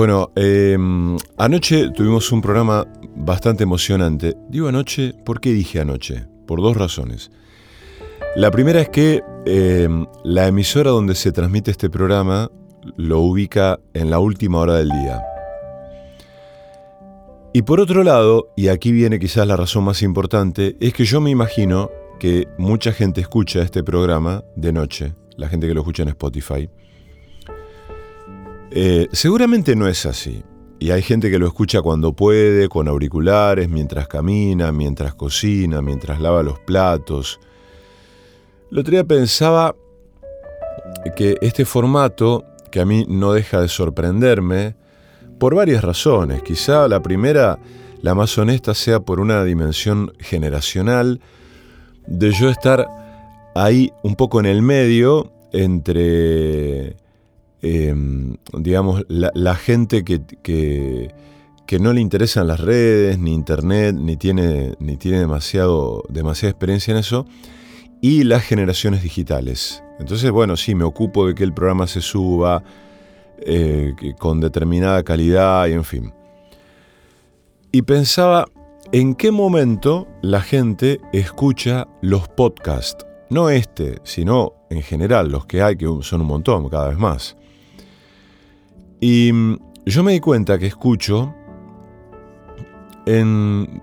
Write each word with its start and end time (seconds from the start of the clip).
Bueno, 0.00 0.32
eh, 0.34 0.78
anoche 1.36 1.90
tuvimos 1.90 2.32
un 2.32 2.40
programa 2.40 2.86
bastante 3.16 3.64
emocionante. 3.64 4.34
Digo 4.48 4.66
anoche, 4.68 5.12
¿por 5.26 5.42
qué 5.42 5.52
dije 5.52 5.78
anoche? 5.78 6.24
Por 6.46 6.62
dos 6.62 6.74
razones. 6.74 7.30
La 8.34 8.50
primera 8.50 8.80
es 8.80 8.88
que 8.88 9.20
eh, 9.44 9.88
la 10.24 10.46
emisora 10.46 10.88
donde 10.88 11.14
se 11.14 11.32
transmite 11.32 11.70
este 11.70 11.90
programa 11.90 12.50
lo 12.96 13.20
ubica 13.20 13.78
en 13.92 14.08
la 14.08 14.20
última 14.20 14.60
hora 14.60 14.76
del 14.76 14.88
día. 14.88 15.22
Y 17.52 17.60
por 17.60 17.78
otro 17.78 18.02
lado, 18.02 18.54
y 18.56 18.68
aquí 18.68 18.92
viene 18.92 19.18
quizás 19.18 19.46
la 19.46 19.56
razón 19.58 19.84
más 19.84 20.00
importante, 20.00 20.78
es 20.80 20.94
que 20.94 21.04
yo 21.04 21.20
me 21.20 21.28
imagino 21.28 21.90
que 22.18 22.48
mucha 22.56 22.92
gente 22.92 23.20
escucha 23.20 23.60
este 23.60 23.84
programa 23.84 24.44
de 24.56 24.72
noche, 24.72 25.12
la 25.36 25.50
gente 25.50 25.68
que 25.68 25.74
lo 25.74 25.82
escucha 25.82 26.04
en 26.04 26.08
Spotify. 26.08 26.70
Eh, 28.70 29.08
seguramente 29.12 29.74
no 29.74 29.88
es 29.88 30.06
así. 30.06 30.42
Y 30.78 30.92
hay 30.92 31.02
gente 31.02 31.30
que 31.30 31.38
lo 31.38 31.46
escucha 31.46 31.82
cuando 31.82 32.14
puede, 32.14 32.68
con 32.68 32.88
auriculares, 32.88 33.68
mientras 33.68 34.08
camina, 34.08 34.72
mientras 34.72 35.14
cocina, 35.14 35.82
mientras 35.82 36.20
lava 36.20 36.42
los 36.42 36.58
platos. 36.60 37.38
El 38.70 38.78
otro 38.78 38.92
día 38.92 39.04
pensaba 39.04 39.74
que 41.16 41.36
este 41.42 41.64
formato, 41.64 42.44
que 42.70 42.80
a 42.80 42.86
mí 42.86 43.04
no 43.08 43.32
deja 43.32 43.60
de 43.60 43.68
sorprenderme, 43.68 44.76
por 45.38 45.54
varias 45.54 45.82
razones. 45.82 46.42
Quizá 46.42 46.86
la 46.88 47.02
primera, 47.02 47.58
la 48.00 48.14
más 48.14 48.38
honesta, 48.38 48.72
sea 48.72 49.00
por 49.00 49.20
una 49.20 49.44
dimensión 49.44 50.12
generacional, 50.18 51.20
de 52.06 52.30
yo 52.32 52.48
estar 52.48 52.86
ahí 53.54 53.92
un 54.02 54.16
poco 54.16 54.40
en 54.40 54.46
el 54.46 54.62
medio 54.62 55.32
entre 55.52 56.96
eh, 57.62 57.94
digamos, 58.54 59.04
la, 59.08 59.54
gente 59.54 60.04
que, 60.04 60.22
que, 60.42 61.78
no 61.78 61.92
le 61.92 62.00
interesan 62.00 62.46
las 62.46 62.60
redes, 62.60 63.18
ni 63.18 63.32
internet, 63.34 63.94
ni 63.94 64.16
tiene, 64.16 64.74
ni 64.80 64.96
tiene 64.96 65.20
demasiado, 65.20 66.04
demasiada 66.08 66.50
experiencia 66.50 66.92
en 66.92 66.98
eso, 66.98 67.26
y 68.00 68.24
las 68.24 68.42
generaciones 68.44 69.02
digitales. 69.02 69.82
Entonces, 69.98 70.30
bueno, 70.30 70.56
sí, 70.56 70.74
me 70.74 70.84
ocupo 70.84 71.26
de 71.26 71.34
que 71.34 71.44
el 71.44 71.52
programa 71.52 71.86
se 71.86 72.00
suba 72.00 72.62
eh, 73.42 73.94
con 74.18 74.40
determinada 74.40 75.02
calidad 75.02 75.66
y 75.66 75.72
en 75.72 75.84
fin. 75.84 76.12
Y 77.72 77.82
pensaba, 77.82 78.46
¿en 78.92 79.14
qué 79.14 79.30
momento 79.30 80.08
la 80.22 80.40
gente 80.40 81.00
escucha 81.12 81.86
los 82.00 82.28
podcasts? 82.28 83.06
No 83.28 83.48
este, 83.48 83.98
sino 84.02 84.54
en 84.70 84.82
general, 84.82 85.30
los 85.30 85.46
que 85.46 85.62
hay, 85.62 85.76
que 85.76 85.86
son 86.00 86.22
un 86.22 86.26
montón, 86.26 86.68
cada 86.68 86.88
vez 86.88 86.98
más. 86.98 87.36
Y 89.00 89.32
mm, 89.32 89.58
yo 89.86 90.02
me 90.02 90.12
di 90.12 90.20
cuenta 90.20 90.58
que 90.58 90.66
escucho 90.66 91.34
en 93.06 93.82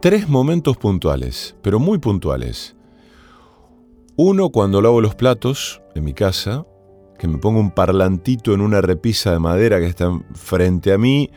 tres 0.00 0.28
momentos 0.28 0.76
puntuales, 0.78 1.54
pero 1.62 1.78
muy 1.78 1.98
puntuales. 1.98 2.74
Uno 4.16 4.50
cuando 4.50 4.80
lavo 4.80 5.00
los 5.00 5.14
platos 5.14 5.82
en 5.94 6.04
mi 6.04 6.14
casa, 6.14 6.66
que 7.18 7.28
me 7.28 7.38
pongo 7.38 7.60
un 7.60 7.70
parlantito 7.70 8.54
en 8.54 8.60
una 8.62 8.80
repisa 8.80 9.32
de 9.32 9.38
madera 9.38 9.78
que 9.78 9.86
está 9.86 10.10
frente 10.34 10.92
a 10.92 10.98
mí, 10.98 11.30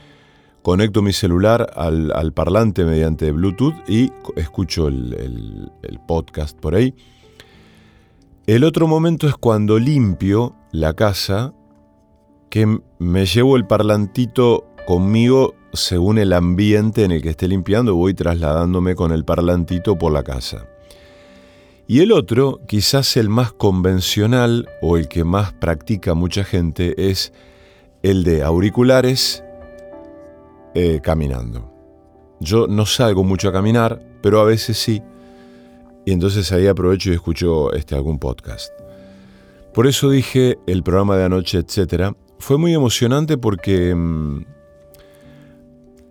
conecto 0.61 1.01
mi 1.01 1.13
celular 1.13 1.69
al, 1.75 2.33
parlante 2.33 2.85
mediante 2.85 3.31
Bluetooth 3.31 3.75
y 3.87 4.11
escucho 4.35 4.87
el 4.87 5.99
podcast 6.07 6.57
por 6.59 6.75
ahí. 6.75 6.95
El 8.47 8.63
otro 8.63 8.87
momento 8.87 9.27
es 9.27 9.35
cuando 9.35 9.79
limpio 9.79 10.55
la 10.71 10.93
casa 10.93 11.53
que 12.49 12.79
me 12.99 13.25
llevo 13.25 13.57
el 13.57 13.67
parlantito 13.67 14.65
conmigo 14.85 15.55
según 15.73 16.17
el 16.17 16.33
ambiente 16.33 17.03
en 17.03 17.11
el 17.11 17.21
que 17.21 17.29
esté 17.29 17.47
limpiando, 17.47 17.95
voy 17.95 18.13
trasladándome 18.13 18.95
con 18.95 19.11
el 19.11 19.25
parlantito 19.25 19.97
por 19.97 20.11
la 20.11 20.23
casa. 20.23 20.67
Y 21.87 21.99
el 21.99 22.11
otro, 22.11 22.61
quizás 22.67 23.15
el 23.17 23.29
más 23.29 23.51
convencional 23.51 24.67
o 24.81 24.97
el 24.97 25.07
que 25.07 25.23
más 25.23 25.53
practica 25.53 26.13
mucha 26.15 26.43
gente, 26.43 27.09
es 27.09 27.31
el 28.01 28.23
de 28.23 28.43
auriculares 28.43 29.43
eh, 30.73 30.99
caminando. 31.03 31.71
Yo 32.39 32.67
no 32.67 32.85
salgo 32.85 33.23
mucho 33.23 33.49
a 33.49 33.53
caminar, 33.53 34.01
pero 34.21 34.39
a 34.39 34.45
veces 34.45 34.77
sí. 34.77 35.01
Y 36.05 36.11
entonces 36.11 36.51
ahí 36.51 36.67
aprovecho 36.67 37.11
y 37.11 37.13
escucho 37.13 37.71
este, 37.73 37.95
algún 37.95 38.19
podcast. 38.19 38.71
Por 39.73 39.87
eso 39.87 40.09
dije 40.09 40.57
el 40.67 40.83
programa 40.83 41.17
de 41.17 41.25
anoche, 41.25 41.59
etc. 41.59 42.15
Fue 42.39 42.57
muy 42.57 42.73
emocionante 42.73 43.37
porque 43.37 43.93
mm, 43.95 44.45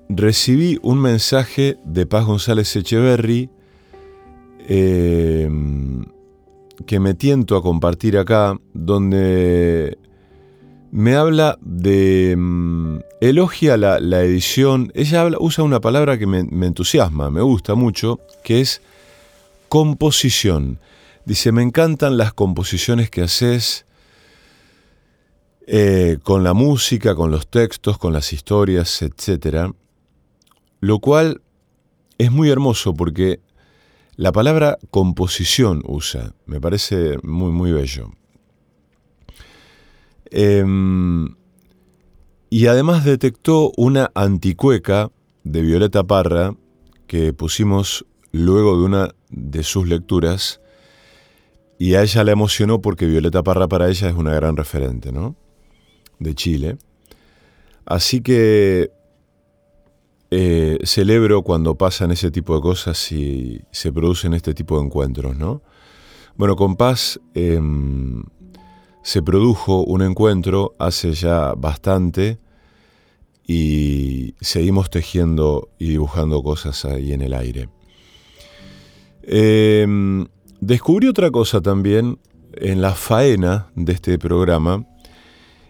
recibí 0.09 0.79
un 0.83 1.01
mensaje 1.01 1.79
de 1.85 2.07
Paz 2.07 2.25
González 2.27 2.75
Echeverry 2.77 3.51
em, 4.69 6.05
que 6.87 7.01
me 7.01 7.15
tiento 7.15 7.57
a 7.57 7.63
compartir 7.63 8.19
acá, 8.19 8.59
donde 8.73 9.99
me 10.91 11.17
habla 11.17 11.59
de... 11.61 12.35
Mm, 12.37 12.99
elogia 13.29 13.77
la, 13.77 14.23
edición, 14.23 14.93
ella 14.95 15.27
usa 15.39 15.65
una 15.65 15.81
palabra 15.81 16.19
que 16.19 16.27
me, 16.27 16.41
entusiasma, 16.67 17.31
me 17.31 17.41
gusta 17.41 17.75
mucho, 17.75 18.21
que 18.43 18.61
es 18.61 18.83
composición. 19.69 20.79
Dice, 21.25 21.53
me 21.53 21.63
encantan 21.63 22.19
las 22.19 22.35
composiciones 22.35 23.09
que 23.09 23.23
haces 23.23 23.87
eh, 25.67 26.19
con 26.23 26.45
la 26.45 26.53
música, 26.53 27.15
con 27.15 27.31
los 27.31 27.49
textos, 27.49 27.97
con 27.97 28.13
las 28.13 28.33
historias, 28.33 29.01
etc. 29.01 29.73
Lo 30.81 30.99
cual 30.99 31.41
es 32.19 32.31
muy 32.31 32.51
hermoso 32.51 32.95
porque 32.95 33.41
la 34.17 34.31
palabra 34.31 34.79
composición 34.91 35.83
usa, 35.87 36.35
me 36.47 36.61
parece 36.61 37.19
muy, 37.23 37.51
muy 37.51 37.73
bello. 37.73 38.11
Em, 40.31 41.35
y 42.51 42.67
además 42.67 43.05
detectó 43.05 43.73
una 43.77 44.11
anticueca 44.15 45.11
de 45.45 45.63
Violeta 45.63 46.05
Parra 46.05 46.55
que 47.07 47.33
pusimos 47.33 48.05
luego 48.33 48.79
de 48.79 48.85
una 48.85 49.15
de 49.31 49.63
sus 49.63 49.89
lecturas 49.89 50.61
y 51.79 51.95
a 51.95 52.03
ella 52.03 52.23
le 52.25 52.33
emocionó 52.33 52.81
porque 52.81 53.07
Violeta 53.07 53.43
Parra 53.43 53.67
para 53.67 53.89
ella 53.89 54.09
es 54.09 54.15
una 54.15 54.35
gran 54.35 54.57
referente, 54.57 55.11
¿no? 55.11 55.37
De 56.19 56.35
Chile. 56.35 56.79
Así 57.87 58.21
que 58.21 58.91
eh, 60.31 60.79
celebro 60.85 61.43
cuando 61.43 61.77
pasan 61.77 62.11
ese 62.11 62.31
tipo 62.31 62.55
de 62.57 62.61
cosas 62.61 63.13
y 63.13 63.61
se 63.71 63.93
producen 63.93 64.35
este 64.35 64.55
tipo 64.55 64.79
de 64.79 64.87
encuentros, 64.87 65.37
¿no? 65.37 65.63
Bueno, 66.37 66.57
con 66.57 66.75
Paz 66.77 67.21
em, 67.35 68.25
se 69.03 69.23
produjo 69.23 69.85
un 69.85 70.03
encuentro 70.03 70.75
hace 70.79 71.13
ya 71.13 71.55
bastante 71.55 72.39
y 73.47 74.35
seguimos 74.41 74.91
tejiendo 74.91 75.69
y 75.79 75.91
dibujando 75.91 76.43
cosas 76.43 76.85
ahí 76.85 77.13
en 77.13 77.23
el 77.23 77.35
aire. 77.35 77.69
Em, 79.23 80.27
descubrí 80.61 81.07
otra 81.07 81.31
cosa 81.31 81.61
también 81.61 82.19
en 82.55 82.81
la 82.83 82.95
faena 82.95 83.69
de 83.77 83.93
este 83.93 84.19
programa 84.19 84.85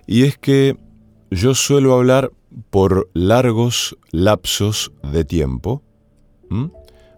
y 0.07 0.25
es 0.25 0.39
que 0.39 0.77
yo 1.31 1.55
suelo 1.55 1.95
hablar 1.95 2.33
por 2.71 3.11
largos 3.15 3.97
lapsos 4.11 4.93
de 5.03 5.25
tiempo. 5.25 5.83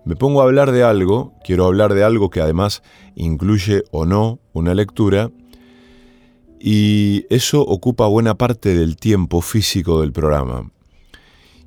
Me 0.04 0.16
pongo 0.16 0.40
a 0.40 0.44
hablar 0.44 0.72
de 0.72 0.82
algo, 0.82 1.34
quiero 1.44 1.66
hablar 1.66 1.92
de 1.92 2.04
algo 2.04 2.30
que 2.30 2.40
además 2.40 2.82
incluye 3.16 3.82
o 3.90 4.06
no 4.06 4.38
una 4.52 4.72
lectura, 4.72 5.30
y 6.58 7.26
eso 7.28 7.60
ocupa 7.60 8.06
buena 8.06 8.36
parte 8.36 8.74
del 8.74 8.96
tiempo 8.96 9.40
físico 9.40 10.00
del 10.00 10.12
programa. 10.12 10.70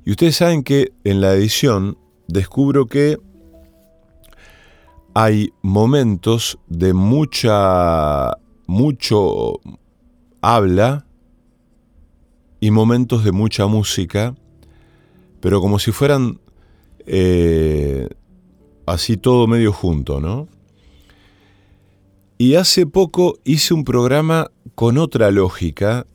Y 0.04 0.10
ustedes 0.10 0.36
saben 0.36 0.64
que 0.64 0.92
en 1.04 1.20
la 1.20 1.34
edición 1.34 1.98
descubro 2.26 2.86
que 2.86 3.18
hay 5.14 5.52
momentos 5.62 6.58
de 6.66 6.92
mucha 6.94 8.32
mucho 8.66 9.60
habla 10.40 11.06
y 12.60 12.70
momentos 12.70 13.24
de 13.24 13.32
mucha 13.32 13.66
música, 13.66 14.34
pero 15.40 15.60
como 15.60 15.78
si 15.78 15.92
fueran 15.92 16.40
eh, 17.06 18.08
así 18.86 19.16
todo 19.16 19.46
medio 19.46 19.72
junto, 19.72 20.20
¿no? 20.20 20.48
Y 22.36 22.54
hace 22.54 22.86
poco 22.86 23.38
hice 23.44 23.74
un 23.74 23.84
programa 23.84 24.50
con 24.74 24.98
otra 24.98 25.30
lógica, 25.30 26.06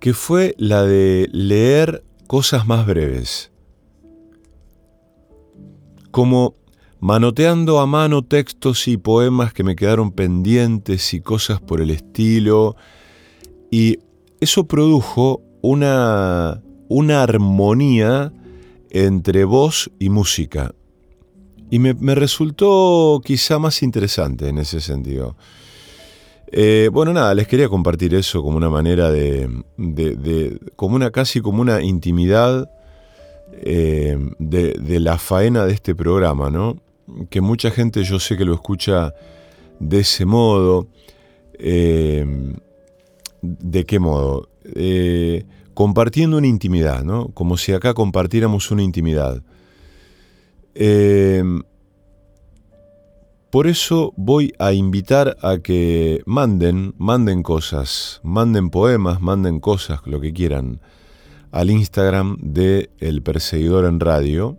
que 0.00 0.14
fue 0.14 0.54
la 0.58 0.82
de 0.82 1.28
leer 1.32 2.04
cosas 2.26 2.66
más 2.66 2.86
breves. 2.86 3.50
Como 6.10 6.54
manoteando 7.00 7.80
a 7.80 7.86
mano 7.86 8.22
textos 8.22 8.88
y 8.88 8.96
poemas 8.96 9.52
que 9.52 9.62
me 9.62 9.76
quedaron 9.76 10.10
pendientes 10.10 11.12
y 11.12 11.20
cosas 11.20 11.60
por 11.60 11.80
el 11.80 11.90
estilo. 11.90 12.76
Y 13.70 13.98
eso 14.40 14.66
produjo 14.66 15.42
una, 15.62 16.62
una 16.88 17.22
armonía 17.22 18.32
entre 18.90 19.44
voz 19.44 19.90
y 19.98 20.08
música. 20.08 20.74
Y 21.70 21.80
me, 21.80 22.14
resultó 22.14 23.20
quizá 23.24 23.58
más 23.58 23.82
interesante 23.82 24.48
en 24.48 24.58
ese 24.58 24.80
sentido. 24.80 25.36
Eh, 26.52 26.88
bueno, 26.92 27.12
nada, 27.12 27.34
les 27.34 27.48
quería 27.48 27.68
compartir 27.68 28.14
eso 28.14 28.40
como 28.42 28.56
una 28.56 28.70
manera 28.70 29.10
de, 29.10 29.50
como 30.76 30.94
una 30.94 31.10
casi 31.10 31.40
como 31.40 31.60
una 31.60 31.82
intimidad 31.82 32.70
eh, 33.52 34.16
de, 34.38 35.00
la 35.00 35.18
faena 35.18 35.66
de 35.66 35.72
este 35.72 35.96
programa, 35.96 36.50
¿no? 36.50 36.78
Que 37.30 37.40
mucha 37.40 37.72
gente 37.72 38.04
yo 38.04 38.20
sé 38.20 38.36
que 38.36 38.44
lo 38.44 38.54
escucha 38.54 39.12
de 39.80 40.00
ese 40.00 40.24
modo. 40.24 40.86
Eh, 41.58 42.24
¿De 43.60 43.84
qué 43.84 43.98
modo? 43.98 44.48
compartiendo 45.76 46.38
una 46.38 46.46
intimidad, 46.46 47.04
¿no? 47.04 47.28
Como 47.34 47.58
si 47.58 47.72
acá 47.72 47.92
compartiéramos 47.92 48.70
una 48.70 48.82
intimidad. 48.82 49.42
Em, 50.74 51.62
por 53.50 53.66
eso 53.66 54.14
voy 54.16 54.54
a 54.58 54.72
invitar 54.72 55.36
a 55.42 55.58
que 55.58 56.22
manden, 56.24 56.94
manden 56.96 57.42
cosas, 57.42 58.20
manden 58.22 58.70
poemas, 58.70 59.20
manden 59.20 59.60
cosas, 59.60 60.00
lo 60.06 60.18
que 60.18 60.32
quieran, 60.32 60.80
al 61.52 61.70
Instagram 61.70 62.38
de 62.40 62.88
El 62.98 63.22
Perseguidor 63.22 63.84
en 63.84 64.00
Radio, 64.00 64.56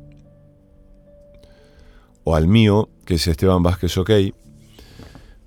o 2.24 2.36
al 2.36 2.48
mío, 2.48 2.90
que 3.06 3.16
es 3.16 3.28
Esteban 3.28 3.64
Vázquez 3.64 3.98
OK, 3.98 4.12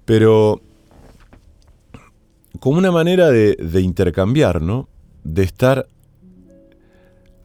pero 0.05 0.61
como 2.61 2.79
una 2.79 2.93
manera 2.93 3.31
de, 3.31 3.81
intercambiar, 3.81 4.61
¿no? 4.61 4.89
De 5.25 5.43
estar 5.43 5.89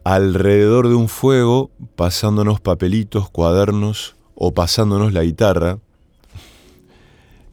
alrededor 0.04 0.88
de 0.88 0.94
un 0.94 1.08
fuego, 1.08 1.70
pasándonos 1.96 2.60
papelitos, 2.60 3.28
cuadernos 3.30 4.14
o 4.34 4.52
pasándonos 4.52 5.12
la 5.12 5.24
guitarra. 5.24 5.78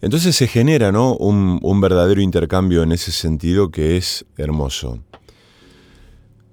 Entonces 0.01 0.35
se 0.35 0.47
genera 0.47 0.91
¿no? 0.91 1.15
un, 1.15 1.59
un 1.63 1.81
verdadero 1.81 2.21
intercambio 2.21 2.83
en 2.83 2.91
ese 2.91 3.11
sentido 3.11 3.71
que 3.71 3.95
es 3.95 4.25
hermoso. 4.37 4.99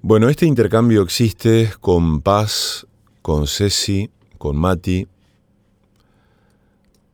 Bueno, 0.00 0.28
este 0.28 0.46
intercambio 0.46 1.02
existe 1.02 1.70
con 1.80 2.22
Paz, 2.22 2.86
con 3.20 3.48
Ceci, 3.48 4.10
con 4.38 4.56
Mati, 4.56 5.08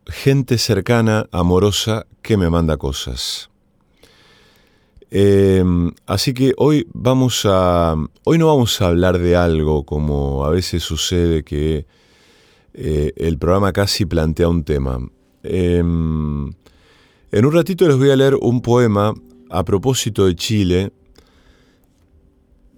gente 0.06 0.58
cercana, 0.58 1.26
amorosa, 1.32 2.06
que 2.22 2.36
me 2.36 2.50
manda 2.50 2.76
cosas. 2.76 3.50
Em, 5.10 5.92
así 6.06 6.34
que 6.34 6.52
hoy 6.56 6.88
vamos 6.92 7.42
a. 7.44 7.94
Hoy 8.24 8.38
no 8.38 8.46
vamos 8.48 8.80
a 8.82 8.88
hablar 8.88 9.18
de 9.18 9.36
algo 9.36 9.84
como 9.84 10.44
a 10.44 10.50
veces 10.50 10.82
sucede 10.82 11.44
que 11.44 11.86
eh, 12.74 13.12
el 13.16 13.38
programa 13.38 13.72
casi 13.72 14.04
plantea 14.04 14.48
un 14.48 14.64
tema. 14.64 14.98
Em, 15.42 16.48
en 17.32 17.44
un 17.44 17.52
ratito 17.52 17.86
les 17.86 17.96
voy 17.96 18.10
a 18.10 18.16
leer 18.16 18.34
un 18.34 18.60
poema 18.60 19.14
a 19.48 19.64
propósito 19.64 20.26
de 20.26 20.34
Chile, 20.34 20.92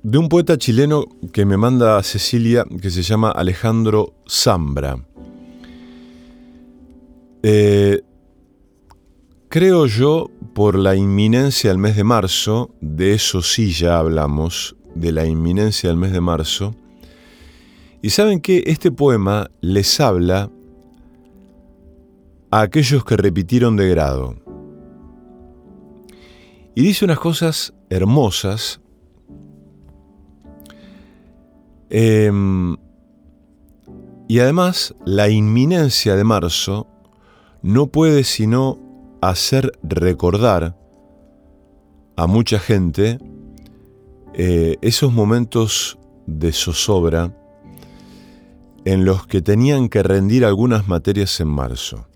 de 0.02 0.18
un 0.18 0.28
poeta 0.28 0.58
chileno 0.58 1.06
que 1.32 1.46
me 1.46 1.56
manda 1.56 2.02
Cecilia, 2.02 2.64
que 2.80 2.90
se 2.90 3.02
llama 3.02 3.30
Alejandro 3.30 4.14
Zambra. 4.28 4.96
Eh, 7.42 8.02
Creo 9.50 9.86
yo, 9.86 10.30
por 10.52 10.78
la 10.78 10.94
inminencia 10.94 11.70
del 11.70 11.78
mes 11.78 11.96
de 11.96 12.04
marzo, 12.04 12.74
de 12.82 13.14
eso 13.14 13.40
sí 13.40 13.72
ya 13.72 13.98
hablamos, 13.98 14.76
de 14.94 15.10
la 15.10 15.24
inminencia 15.24 15.88
del 15.88 15.96
mes 15.96 16.12
de 16.12 16.20
marzo, 16.20 16.74
y 18.02 18.10
saben 18.10 18.40
que 18.40 18.62
este 18.66 18.92
poema 18.92 19.50
les 19.62 20.00
habla 20.00 20.50
a 22.50 22.60
aquellos 22.60 23.06
que 23.06 23.16
repitieron 23.16 23.76
de 23.76 23.88
grado. 23.88 24.36
Y 26.74 26.82
dice 26.82 27.06
unas 27.06 27.18
cosas 27.18 27.72
hermosas. 27.88 28.82
Em, 31.88 32.76
y 34.28 34.40
además, 34.40 34.94
la 35.06 35.30
inminencia 35.30 36.16
de 36.16 36.24
marzo 36.24 36.86
no 37.62 37.86
puede 37.86 38.24
sino 38.24 38.87
hacer 39.20 39.72
recordar 39.82 40.76
a 42.16 42.26
mucha 42.26 42.58
gente 42.58 43.18
eh, 44.34 44.76
esos 44.82 45.12
momentos 45.12 45.98
de 46.26 46.52
zozobra 46.52 47.34
en 48.84 49.04
los 49.04 49.26
que 49.26 49.42
tenían 49.42 49.88
que 49.88 50.02
rendir 50.02 50.44
algunas 50.44 50.88
materias 50.88 51.40
en 51.40 51.48
marzo. 51.48 52.08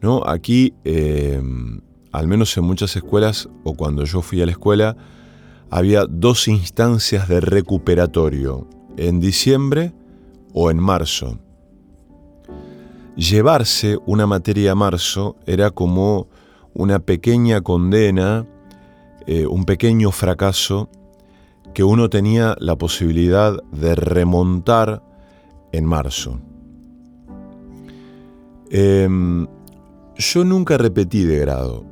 ¿No? 0.00 0.22
Aquí, 0.26 0.74
eh, 0.84 1.42
al 2.12 2.26
menos 2.26 2.56
en 2.56 2.64
muchas 2.64 2.96
escuelas, 2.96 3.48
o 3.64 3.74
cuando 3.74 4.04
yo 4.04 4.22
fui 4.22 4.40
a 4.40 4.46
la 4.46 4.52
escuela, 4.52 4.96
había 5.70 6.06
dos 6.06 6.48
instancias 6.48 7.28
de 7.28 7.40
recuperatorio, 7.40 8.66
en 8.96 9.20
diciembre 9.20 9.92
o 10.52 10.70
en 10.70 10.78
marzo. 10.78 11.38
Llevarse 13.20 13.98
una 14.06 14.26
materia 14.26 14.72
a 14.72 14.74
marzo 14.74 15.36
era 15.44 15.70
como 15.72 16.28
una 16.72 17.00
pequeña 17.00 17.60
condena, 17.60 18.46
eh, 19.26 19.46
un 19.46 19.66
pequeño 19.66 20.10
fracaso 20.10 20.88
que 21.74 21.84
uno 21.84 22.08
tenía 22.08 22.56
la 22.60 22.76
posibilidad 22.76 23.62
de 23.72 23.94
remontar 23.94 25.02
en 25.70 25.84
marzo. 25.84 26.40
Em, 28.70 29.46
yo 30.16 30.44
nunca 30.46 30.78
repetí 30.78 31.24
de 31.24 31.40
grado, 31.40 31.84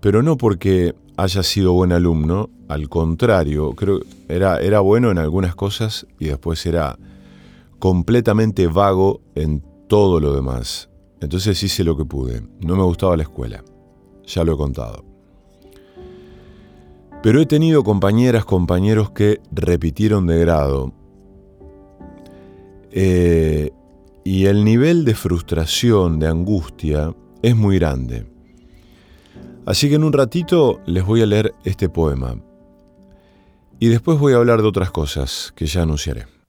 pero 0.00 0.22
no 0.22 0.38
porque 0.38 0.94
haya 1.18 1.42
sido 1.42 1.74
buen 1.74 1.92
alumno, 1.92 2.48
al 2.66 2.88
contrario, 2.88 3.74
creo 3.74 4.00
era, 4.26 4.58
era 4.58 4.80
bueno 4.80 5.10
en 5.10 5.18
algunas 5.18 5.54
cosas 5.54 6.06
y 6.18 6.28
después 6.28 6.64
era 6.64 6.98
completamente 7.78 8.66
vago 8.68 9.20
en 9.34 9.69
todo 9.90 10.20
lo 10.20 10.32
demás. 10.32 10.88
Entonces 11.20 11.60
hice 11.64 11.82
lo 11.82 11.96
que 11.96 12.04
pude. 12.04 12.42
No 12.60 12.76
me 12.76 12.84
gustaba 12.84 13.16
la 13.16 13.24
escuela. 13.24 13.64
Ya 14.24 14.44
lo 14.44 14.54
he 14.54 14.56
contado. 14.56 15.04
Pero 17.24 17.40
he 17.40 17.46
tenido 17.46 17.82
compañeras, 17.82 18.44
compañeros 18.44 19.10
que 19.10 19.40
repitieron 19.50 20.28
de 20.28 20.38
grado. 20.38 20.92
Eh, 22.92 23.72
y 24.22 24.46
el 24.46 24.64
nivel 24.64 25.04
de 25.04 25.16
frustración, 25.16 26.20
de 26.20 26.28
angustia, 26.28 27.12
es 27.42 27.56
muy 27.56 27.80
grande. 27.80 28.26
Así 29.66 29.88
que 29.88 29.96
en 29.96 30.04
un 30.04 30.12
ratito 30.12 30.78
les 30.86 31.04
voy 31.04 31.20
a 31.22 31.26
leer 31.26 31.52
este 31.64 31.88
poema. 31.88 32.36
Y 33.80 33.88
después 33.88 34.20
voy 34.20 34.34
a 34.34 34.36
hablar 34.36 34.62
de 34.62 34.68
otras 34.68 34.92
cosas 34.92 35.52
que 35.56 35.66
ya 35.66 35.82
anunciaré. 35.82 36.39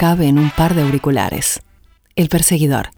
Cabe 0.00 0.28
en 0.28 0.38
un 0.38 0.48
par 0.48 0.74
de 0.74 0.80
auriculares. 0.80 1.60
El 2.16 2.30
perseguidor. 2.30 2.88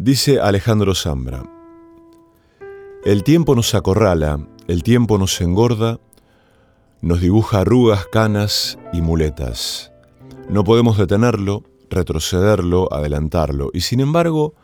Dice 0.00 0.38
Alejandro 0.38 0.94
Zambra, 0.94 1.42
el 3.04 3.24
tiempo 3.24 3.56
nos 3.56 3.74
acorrala, 3.74 4.38
el 4.68 4.84
tiempo 4.84 5.18
nos 5.18 5.40
engorda, 5.40 5.98
nos 7.00 7.20
dibuja 7.20 7.62
arrugas, 7.62 8.06
canas 8.06 8.78
y 8.92 9.00
muletas. 9.00 9.90
No 10.48 10.62
podemos 10.62 10.98
detenerlo, 10.98 11.64
retrocederlo, 11.90 12.86
adelantarlo. 12.94 13.70
Y 13.72 13.80
sin 13.80 13.98
embargo, 13.98 14.54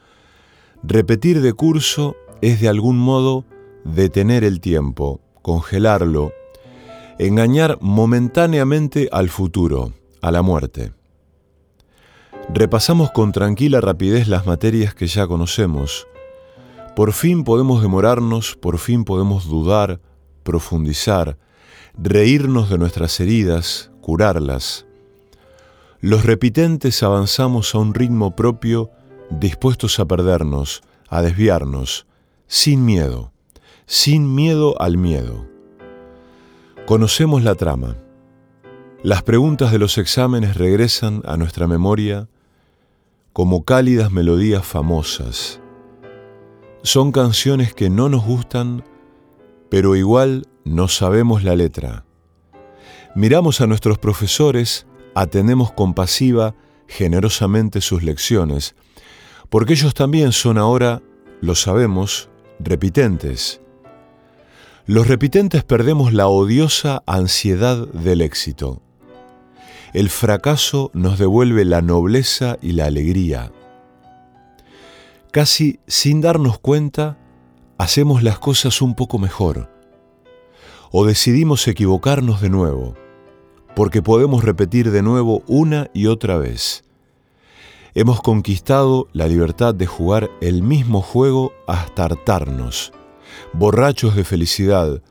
repetir 0.84 1.40
de 1.40 1.52
curso 1.52 2.14
es 2.40 2.60
de 2.60 2.68
algún 2.68 2.96
modo 2.96 3.44
detener 3.82 4.44
el 4.44 4.60
tiempo, 4.60 5.20
congelarlo, 5.42 6.32
engañar 7.18 7.78
momentáneamente 7.80 9.08
al 9.10 9.30
futuro, 9.30 9.94
a 10.22 10.30
la 10.30 10.42
muerte. 10.42 10.92
Repasamos 12.52 13.10
con 13.10 13.32
tranquila 13.32 13.80
rapidez 13.80 14.28
las 14.28 14.46
materias 14.46 14.94
que 14.94 15.06
ya 15.06 15.26
conocemos. 15.26 16.06
Por 16.94 17.12
fin 17.12 17.42
podemos 17.42 17.82
demorarnos, 17.82 18.54
por 18.54 18.78
fin 18.78 19.04
podemos 19.04 19.48
dudar, 19.48 20.00
profundizar, 20.42 21.38
reírnos 21.96 22.70
de 22.70 22.78
nuestras 22.78 23.18
heridas, 23.18 23.90
curarlas. 24.00 24.86
Los 26.00 26.24
repitentes 26.24 27.02
avanzamos 27.02 27.74
a 27.74 27.78
un 27.78 27.94
ritmo 27.94 28.36
propio, 28.36 28.90
dispuestos 29.30 29.98
a 29.98 30.04
perdernos, 30.04 30.82
a 31.08 31.22
desviarnos, 31.22 32.06
sin 32.46 32.84
miedo, 32.84 33.32
sin 33.86 34.34
miedo 34.34 34.80
al 34.80 34.98
miedo. 34.98 35.46
Conocemos 36.86 37.42
la 37.42 37.54
trama. 37.54 37.96
Las 39.02 39.22
preguntas 39.22 39.72
de 39.72 39.78
los 39.78 39.98
exámenes 39.98 40.56
regresan 40.56 41.22
a 41.24 41.36
nuestra 41.36 41.66
memoria 41.66 42.28
como 43.34 43.64
cálidas 43.64 44.12
melodías 44.12 44.64
famosas. 44.64 45.60
Son 46.84 47.10
canciones 47.10 47.74
que 47.74 47.90
no 47.90 48.08
nos 48.08 48.24
gustan, 48.24 48.84
pero 49.68 49.96
igual 49.96 50.46
no 50.64 50.86
sabemos 50.86 51.42
la 51.42 51.56
letra. 51.56 52.04
Miramos 53.16 53.60
a 53.60 53.66
nuestros 53.66 53.98
profesores, 53.98 54.86
atendemos 55.16 55.72
compasiva, 55.72 56.54
generosamente 56.86 57.80
sus 57.80 58.04
lecciones, 58.04 58.76
porque 59.50 59.72
ellos 59.72 59.94
también 59.94 60.30
son 60.30 60.56
ahora, 60.56 61.02
lo 61.40 61.56
sabemos, 61.56 62.30
repitentes. 62.60 63.60
Los 64.86 65.08
repitentes 65.08 65.64
perdemos 65.64 66.12
la 66.12 66.28
odiosa 66.28 67.02
ansiedad 67.04 67.88
del 67.88 68.20
éxito. 68.20 68.80
El 69.94 70.10
fracaso 70.10 70.90
nos 70.92 71.18
devuelve 71.18 71.64
la 71.64 71.80
nobleza 71.80 72.58
y 72.60 72.72
la 72.72 72.84
alegría. 72.84 73.50
Casi 75.30 75.80
sin 75.86 76.20
darnos 76.20 76.58
cuenta, 76.58 77.16
hacemos 77.78 78.22
las 78.22 78.38
cosas 78.38 78.82
un 78.82 78.94
poco 78.94 79.18
mejor. 79.18 79.70
O 80.90 81.06
decidimos 81.06 81.66
equivocarnos 81.66 82.42
de 82.42 82.50
nuevo, 82.50 82.94
porque 83.74 84.02
podemos 84.02 84.44
repetir 84.44 84.90
de 84.90 85.02
nuevo 85.02 85.42
una 85.46 85.88
y 85.94 86.06
otra 86.06 86.36
vez. 86.36 86.84
Hemos 87.94 88.20
conquistado 88.20 89.08
la 89.12 89.28
libertad 89.28 89.74
de 89.74 89.86
jugar 89.86 90.28
el 90.42 90.62
mismo 90.62 91.00
juego 91.00 91.52
hasta 91.66 92.04
hartarnos 92.04 92.92
borrachos 93.52 94.16
de 94.16 94.24
felicidad, 94.24 95.02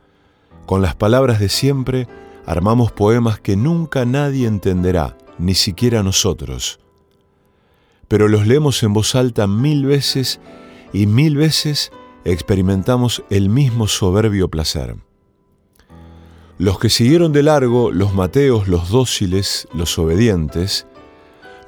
con 0.65 0.81
las 0.81 0.95
palabras 0.95 1.39
de 1.39 1.49
siempre, 1.49 2.07
armamos 2.45 2.91
poemas 2.91 3.39
que 3.39 3.55
nunca 3.55 4.05
nadie 4.05 4.47
entenderá, 4.47 5.17
ni 5.37 5.55
siquiera 5.55 6.03
nosotros. 6.03 6.79
Pero 8.07 8.27
los 8.27 8.45
leemos 8.47 8.81
en 8.83 8.93
voz 8.93 9.15
alta 9.15 9.47
mil 9.47 9.85
veces 9.85 10.39
y 10.91 11.07
mil 11.07 11.35
veces 11.35 11.91
experimentamos 12.25 13.23
el 13.29 13.49
mismo 13.49 13.87
soberbio 13.87 14.49
placer. 14.49 14.95
Los 16.57 16.79
que 16.79 16.89
siguieron 16.89 17.33
de 17.33 17.43
largo, 17.43 17.91
los 17.91 18.13
mateos, 18.13 18.67
los 18.67 18.89
dóciles, 18.89 19.67
los 19.73 19.97
obedientes, 19.97 20.85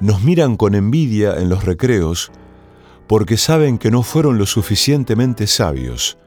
nos 0.00 0.22
miran 0.22 0.56
con 0.56 0.74
envidia 0.74 1.36
en 1.36 1.48
los 1.48 1.64
recreos 1.64 2.30
porque 3.06 3.36
saben 3.36 3.78
que 3.78 3.90
no 3.90 4.02
fueron 4.02 4.38
lo 4.38 4.46
suficientemente 4.46 5.46
sabios, 5.46 6.18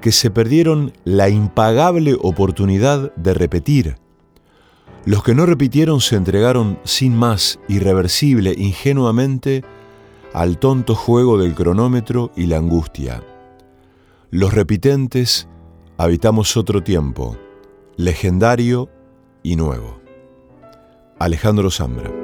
que 0.00 0.12
se 0.12 0.30
perdieron 0.30 0.92
la 1.04 1.28
impagable 1.28 2.16
oportunidad 2.20 3.14
de 3.14 3.34
repetir. 3.34 3.96
Los 5.04 5.22
que 5.22 5.34
no 5.34 5.44
repitieron 5.46 6.00
se 6.00 6.16
entregaron 6.16 6.78
sin 6.84 7.14
más, 7.14 7.58
irreversible, 7.68 8.54
ingenuamente, 8.56 9.62
al 10.32 10.58
tonto 10.58 10.94
juego 10.94 11.38
del 11.38 11.54
cronómetro 11.54 12.32
y 12.36 12.46
la 12.46 12.56
angustia. 12.56 13.22
Los 14.30 14.52
repitentes 14.52 15.46
habitamos 15.96 16.56
otro 16.56 16.82
tiempo, 16.82 17.36
legendario 17.96 18.88
y 19.42 19.56
nuevo. 19.56 20.00
Alejandro 21.18 21.70
Zambra. 21.70 22.23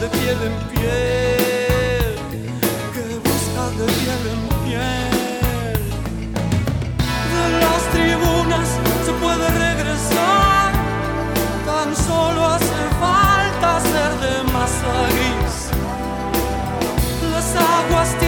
De 0.00 0.08
piel 0.08 0.38
en 0.42 0.56
piel, 0.70 2.14
que 2.94 3.04
busca 3.28 3.64
de 3.78 3.86
piel 3.98 4.22
en 4.34 4.42
piel. 4.64 5.82
De 7.32 7.44
las 7.62 7.82
tribunas 7.92 8.68
se 9.04 9.12
puede 9.12 9.48
regresar, 9.66 10.72
tan 11.66 11.88
solo 11.96 12.40
hace 12.46 12.80
falta 13.00 13.80
ser 13.80 14.12
de 14.24 14.34
masa 14.52 14.94
gris. 15.16 15.56
Las 17.32 17.48
aguas 17.56 18.08
tienen 18.18 18.27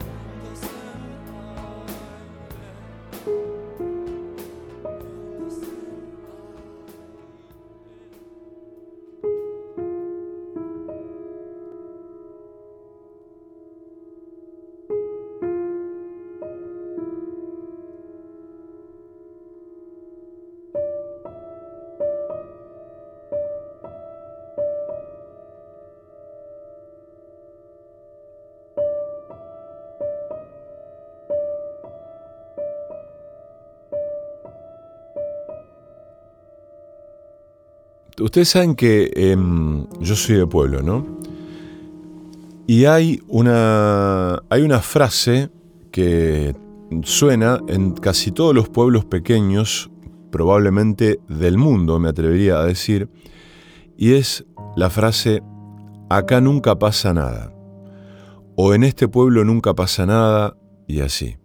Ustedes 38.21 38.49
saben 38.49 38.75
que 38.75 39.11
em, 39.15 39.87
yo 39.99 40.15
soy 40.15 40.35
de 40.35 40.47
pueblo, 40.47 40.81
¿no? 40.81 41.05
Y 42.67 42.85
hay 42.85 43.21
una, 43.27 44.41
hay 44.49 44.61
una 44.61 44.79
frase 44.79 45.49
que 45.91 46.55
suena 47.03 47.59
en 47.67 47.91
casi 47.91 48.31
todos 48.31 48.53
los 48.55 48.69
pueblos 48.69 49.05
pequeños, 49.05 49.89
probablemente 50.31 51.19
del 51.27 51.57
mundo, 51.57 51.99
me 51.99 52.09
atrevería 52.09 52.59
a 52.59 52.65
decir, 52.65 53.09
y 53.97 54.13
es 54.13 54.45
la 54.75 54.89
frase, 54.89 55.41
acá 56.09 56.39
nunca 56.39 56.77
pasa 56.79 57.13
nada, 57.13 57.53
o 58.55 58.73
en 58.73 58.83
este 58.83 59.07
pueblo 59.07 59.43
nunca 59.43 59.73
pasa 59.73 60.05
nada, 60.05 60.55
y 60.87 61.01
así. 61.01 61.37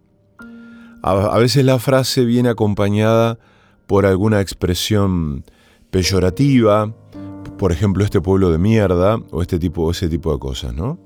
A, 1.03 1.11
a 1.11 1.37
veces 1.39 1.65
la 1.65 1.79
frase 1.79 2.23
viene 2.23 2.49
acompañada 2.49 3.39
por 3.85 4.05
alguna 4.05 4.39
expresión 4.39 5.43
peyorativa, 5.97 6.93
por 7.57 7.71
ejemplo, 7.71 8.03
este 8.03 8.21
pueblo 8.21 8.51
de 8.51 8.59
mierda, 8.59 9.19
o 9.31 9.41
este 9.41 9.57
tipo, 9.57 9.89
ese 9.89 10.07
tipo 10.07 10.31
de 10.31 10.37
cosas, 10.37 10.75
¿no? 10.75 10.99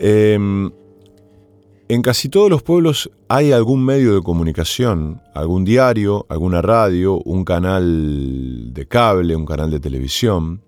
Em, 0.00 0.72
en 1.86 2.02
casi 2.02 2.28
todos 2.28 2.50
los 2.50 2.64
pueblos 2.64 3.12
hay 3.28 3.52
algún 3.52 3.84
medio 3.84 4.12
de 4.16 4.22
comunicación, 4.22 5.22
algún 5.36 5.64
diario, 5.64 6.26
alguna 6.28 6.62
radio, 6.62 7.20
un 7.20 7.44
canal 7.44 8.74
de 8.74 8.88
cable, 8.88 9.36
un 9.36 9.46
canal 9.46 9.70
de 9.70 9.78
televisión. 9.78 10.60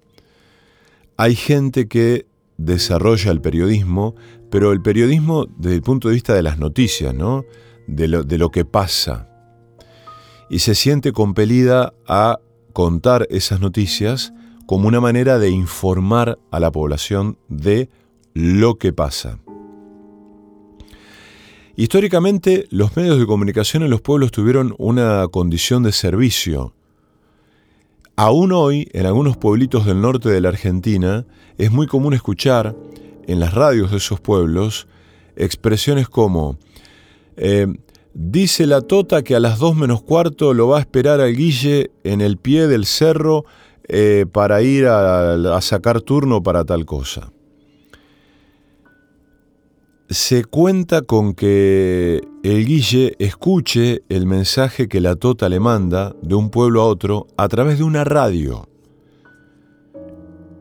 Hay 1.16 1.34
gente 1.34 1.88
que 1.88 2.26
desarrolla 2.56 3.32
el 3.32 3.40
periodismo, 3.40 4.14
pero 4.48 4.70
el 4.70 4.80
periodismo 4.80 5.46
desde 5.58 5.74
el 5.74 5.82
punto 5.82 6.06
de 6.06 6.14
vista 6.14 6.34
de 6.34 6.44
las 6.44 6.56
noticias, 6.56 7.12
¿no? 7.12 7.44
De 7.88 8.06
lo, 8.06 8.22
de 8.22 8.38
lo 8.38 8.50
que 8.50 8.64
pasa. 8.64 9.28
Y 10.48 10.60
se 10.60 10.76
siente 10.76 11.10
compelida 11.10 11.92
a 12.06 12.38
contar 12.76 13.26
esas 13.30 13.58
noticias 13.58 14.34
como 14.66 14.86
una 14.86 15.00
manera 15.00 15.38
de 15.38 15.48
informar 15.48 16.38
a 16.50 16.60
la 16.60 16.70
población 16.70 17.38
de 17.48 17.88
lo 18.34 18.74
que 18.74 18.92
pasa. 18.92 19.38
Históricamente, 21.74 22.66
los 22.68 22.94
medios 22.94 23.18
de 23.18 23.24
comunicación 23.24 23.82
en 23.82 23.88
los 23.88 24.02
pueblos 24.02 24.30
tuvieron 24.30 24.74
una 24.76 25.26
condición 25.28 25.84
de 25.84 25.92
servicio. 25.92 26.74
Aún 28.14 28.52
hoy, 28.52 28.90
en 28.92 29.06
algunos 29.06 29.38
pueblitos 29.38 29.86
del 29.86 30.02
norte 30.02 30.28
de 30.28 30.42
la 30.42 30.50
Argentina, 30.50 31.24
es 31.56 31.72
muy 31.72 31.86
común 31.86 32.12
escuchar 32.12 32.76
en 33.26 33.40
las 33.40 33.54
radios 33.54 33.90
de 33.90 33.96
esos 33.96 34.20
pueblos 34.20 34.86
expresiones 35.34 36.10
como 36.10 36.58
eh, 37.38 37.68
dice 38.18 38.66
la 38.66 38.80
Tota 38.80 39.22
que 39.22 39.36
a 39.36 39.40
las 39.40 39.58
dos 39.58 39.76
menos 39.76 40.02
cuarto 40.02 40.54
lo 40.54 40.68
va 40.68 40.78
a 40.78 40.80
esperar 40.80 41.20
al 41.20 41.36
Guille 41.36 41.90
en 42.02 42.22
el 42.22 42.38
pie 42.38 42.66
del 42.66 42.86
cerro 42.86 43.44
eh, 43.88 44.24
para 44.32 44.62
ir 44.62 44.86
a, 44.86 45.34
a 45.34 45.60
sacar 45.60 46.00
turno 46.00 46.42
para 46.42 46.64
tal 46.64 46.86
cosa. 46.86 47.30
Se 50.08 50.44
cuenta 50.44 51.02
con 51.02 51.34
que 51.34 52.22
el 52.42 52.64
Guille 52.64 53.16
escuche 53.18 54.02
el 54.08 54.24
mensaje 54.24 54.88
que 54.88 55.00
la 55.00 55.16
Tota 55.16 55.50
le 55.50 55.60
manda 55.60 56.14
de 56.22 56.34
un 56.36 56.48
pueblo 56.48 56.80
a 56.80 56.86
otro 56.86 57.26
a 57.36 57.48
través 57.48 57.76
de 57.76 57.84
una 57.84 58.04
radio, 58.04 58.66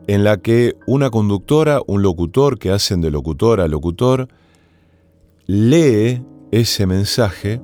en 0.08 0.24
la 0.24 0.36
que 0.36 0.74
una 0.86 1.08
conductora, 1.08 1.80
un 1.86 2.02
locutor 2.02 2.58
que 2.58 2.70
hacen 2.70 3.00
de 3.00 3.10
locutor 3.10 3.60
a 3.60 3.68
locutor, 3.68 4.28
lee 5.46 6.22
ese 6.50 6.86
mensaje 6.86 7.60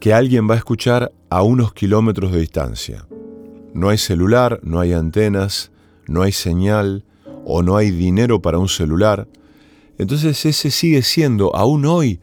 que 0.00 0.12
alguien 0.12 0.48
va 0.48 0.54
a 0.54 0.58
escuchar 0.58 1.12
a 1.30 1.42
unos 1.42 1.72
kilómetros 1.72 2.32
de 2.32 2.40
distancia. 2.40 3.06
No 3.72 3.88
hay 3.88 3.98
celular, 3.98 4.60
no 4.62 4.80
hay 4.80 4.92
antenas, 4.92 5.72
no 6.06 6.22
hay 6.22 6.32
señal 6.32 7.04
o 7.44 7.62
no 7.62 7.76
hay 7.76 7.90
dinero 7.90 8.40
para 8.40 8.58
un 8.58 8.68
celular. 8.68 9.26
Entonces 9.98 10.44
ese 10.44 10.70
sigue 10.70 11.02
siendo, 11.02 11.54
aún 11.56 11.86
hoy, 11.86 12.20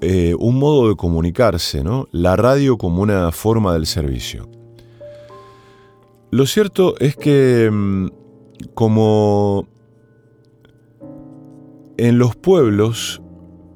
eh, 0.00 0.34
un 0.38 0.58
modo 0.58 0.88
de 0.88 0.96
comunicarse, 0.96 1.82
¿no? 1.82 2.06
La 2.12 2.36
radio 2.36 2.76
como 2.78 3.02
una 3.02 3.32
forma 3.32 3.72
del 3.72 3.86
servicio. 3.86 4.48
Lo 6.30 6.46
cierto 6.46 6.94
es 6.98 7.16
que 7.16 7.70
mm, 7.72 8.08
como 8.74 9.66
en 11.96 12.18
los 12.18 12.36
pueblos 12.36 13.22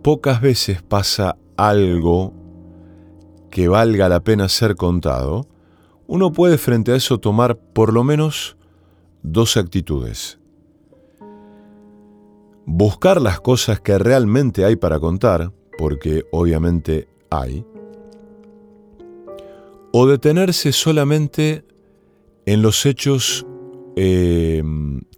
pocas 0.03 0.41
veces 0.41 0.83
pasa 0.83 1.37
algo 1.57 2.33
que 3.51 3.69
valga 3.69 4.09
la 4.09 4.21
pena 4.21 4.49
ser 4.49 4.77
contado, 4.77 5.47
uno 6.07 6.33
puede 6.33 6.59
frente 6.59 6.93
a 6.93 6.97
eso 6.97 7.19
tomar 7.19 7.57
por 7.57 7.93
lo 7.93 8.05
menos 8.05 8.57
dos 9.23 9.57
actitudes. 9.57 10.39
Buscar 12.65 13.21
las 13.21 13.41
cosas 13.41 13.81
que 13.81 13.99
realmente 13.99 14.65
hay 14.65 14.77
para 14.77 15.01
contar, 15.01 15.53
porque 15.77 16.25
obviamente 16.31 17.09
hay, 17.31 17.65
o 19.93 20.07
detenerse 20.07 20.73
solamente 20.73 21.65
en 22.47 22.63
los 22.63 22.87
hechos 22.87 23.47
eh, 23.97 24.63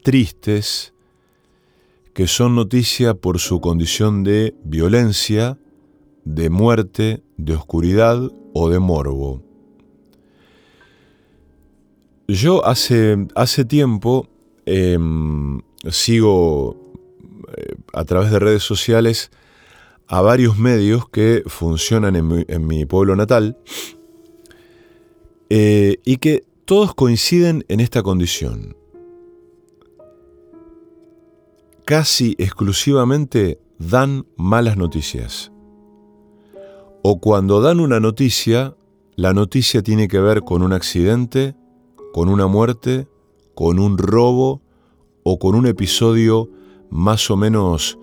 tristes 0.02 0.91
que 2.14 2.26
son 2.26 2.54
noticia 2.54 3.14
por 3.14 3.38
su 3.38 3.60
condición 3.60 4.22
de 4.22 4.54
violencia, 4.64 5.58
de 6.24 6.50
muerte, 6.50 7.22
de 7.36 7.54
oscuridad 7.54 8.30
o 8.52 8.68
de 8.68 8.78
morbo. 8.78 9.42
Yo 12.28 12.64
hace, 12.66 13.26
hace 13.34 13.64
tiempo 13.64 14.28
em, 14.66 15.60
sigo 15.90 16.94
eh, 17.56 17.74
a 17.92 18.04
través 18.04 18.30
de 18.30 18.38
redes 18.38 18.62
sociales 18.62 19.30
a 20.06 20.20
varios 20.20 20.58
medios 20.58 21.08
que 21.08 21.42
funcionan 21.46 22.16
en 22.16 22.66
mi, 22.66 22.84
pueblo 22.84 23.16
natal 23.16 23.56
eh, 25.48 25.96
y 26.04 26.18
que 26.18 26.44
todos 26.66 26.94
coinciden 26.94 27.64
en 27.68 27.80
esta 27.80 28.02
condición. 28.02 28.76
Casi 31.92 32.34
exclusivamente 32.38 33.60
dan 33.78 34.24
malas 34.38 34.78
noticias. 34.78 35.52
O 37.02 37.20
cuando 37.20 37.60
dan 37.60 37.80
una 37.80 38.00
noticia, 38.00 38.74
la 39.14 39.34
noticia 39.34 39.82
tiene 39.82 40.08
que 40.08 40.18
ver 40.18 40.40
con 40.40 40.62
un 40.62 40.72
accidente, 40.72 41.54
con 42.14 42.30
una 42.30 42.46
muerte, 42.46 43.08
con 43.54 43.78
un 43.78 43.98
robo 43.98 44.62
o 45.22 45.38
con 45.38 45.54
un 45.54 45.66
episodio 45.66 46.48
más 46.88 47.30
o 47.30 47.36
menos 47.36 47.98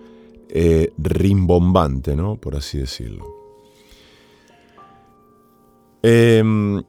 eh, 0.49 0.93
rimbombante, 0.99 2.16
¿no? 2.16 2.36
Por 2.36 2.57
así 2.57 2.78
decirlo. 2.78 3.26
Em, 6.03 6.84